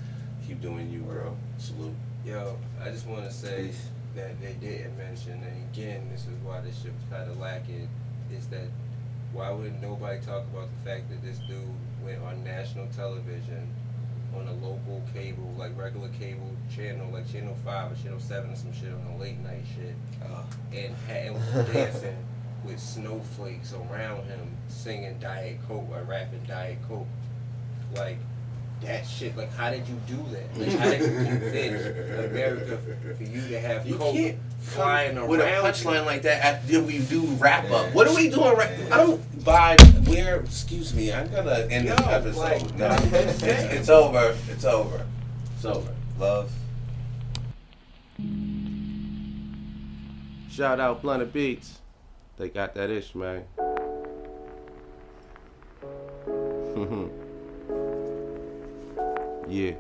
[0.47, 1.37] Keep doing you, bro.
[1.59, 1.95] Salute.
[2.27, 3.71] Yo, I just want to say
[4.17, 7.89] that they didn't mention, and again, this is why this shit was kind of lacking,
[8.33, 8.67] is that
[9.33, 11.63] why wouldn't nobody talk about the fact that this dude
[12.03, 13.73] went on national television
[14.35, 18.57] on a local cable, like regular cable channel, like Channel 5 or Channel 7 or
[18.57, 20.43] some shit on a late night shit, Uh,
[20.75, 22.17] and, had, and was dancing
[22.65, 27.07] with snowflakes around him singing Diet Coke or rapping Diet Coke.
[27.95, 28.19] Like,
[28.83, 30.59] that shit, like, how did you do that?
[30.59, 31.87] Like, how did you convince
[32.31, 32.79] America
[33.17, 35.29] for you to have You Coke flying around?
[35.29, 37.95] with a punchline like that after we do wrap up.
[37.95, 38.71] What are we doing right?
[38.93, 40.41] I'm by where?
[40.41, 41.13] Excuse me.
[41.13, 42.37] I'm gonna end this episode.
[42.39, 44.37] like, no, it's, it's over.
[44.49, 45.07] It's over.
[45.55, 45.95] It's over.
[46.19, 46.53] love.
[50.51, 51.81] Shout out Blunted Beats.
[52.39, 53.45] They got that ish, man.
[59.49, 59.73] yeah.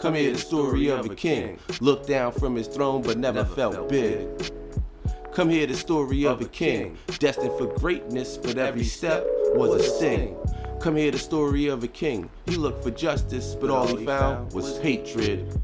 [0.00, 1.58] Come here, the story of a king.
[1.80, 4.28] Looked down from his throne, but never, felt big.
[5.32, 6.96] Come here, the story of a king.
[7.18, 10.36] Destined for greatness, but every step was a sting.
[10.80, 12.30] Come here, the story of a king.
[12.44, 15.60] He looked for justice, but all he found was hatred.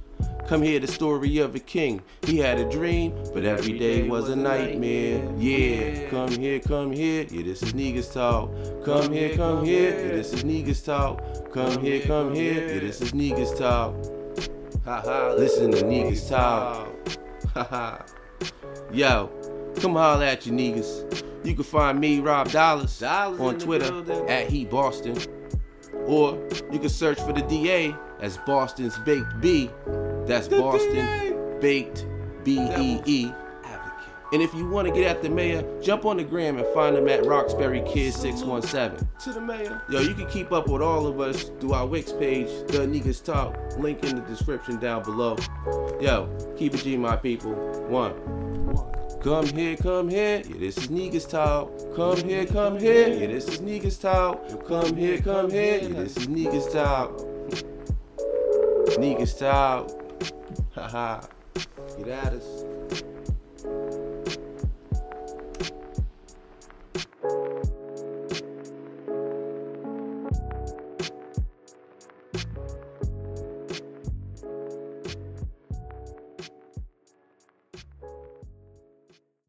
[0.49, 2.03] Come hear the story of a king.
[2.23, 5.23] He had a dream, but every day was a nightmare.
[5.39, 7.27] Yeah, come here, come here.
[7.31, 8.51] Yeah, this is Niggas Talk.
[8.85, 9.91] Come here, come here.
[9.91, 11.53] Yeah, this is Niggas Talk.
[11.53, 12.69] Come here, come here.
[12.69, 13.95] Yeah, this is Niggas Talk.
[14.85, 16.89] Ha ha, listen to Niggas Talk.
[17.55, 18.05] Ha ha.
[18.93, 19.31] Yo,
[19.81, 21.25] come holler at you niggas.
[21.45, 25.17] You can find me, Rob Dollars, on Twitter at He Boston.
[26.07, 26.37] Or
[26.71, 29.71] you can search for the DA as Boston's Baked B.
[30.27, 32.07] That's Boston Baked
[32.45, 33.33] B E E.
[33.65, 34.15] Advocate.
[34.33, 36.97] And if you want to get at the mayor, jump on the gram and find
[36.97, 39.07] him at Roxbury Kid 617.
[39.25, 39.83] To the mayor.
[39.89, 43.25] Yo, you can keep up with all of us through our Wix page, The Niggas
[43.25, 43.57] Talk.
[43.79, 45.37] Link in the description down below.
[46.01, 47.53] Yo, keep it G, my people.
[47.89, 48.15] One.
[49.23, 50.43] Come here, come here.
[50.45, 51.95] Yeah, this is Niggas Talk.
[51.95, 53.09] Come here, come here.
[53.09, 54.67] Yeah, this is Niggas Talk.
[54.67, 55.79] Come here, come here.
[55.83, 57.17] Yeah, this is Niggas Talk.
[58.99, 60.02] Niggas style.
[60.75, 61.21] Haha.
[61.99, 62.65] Get at us.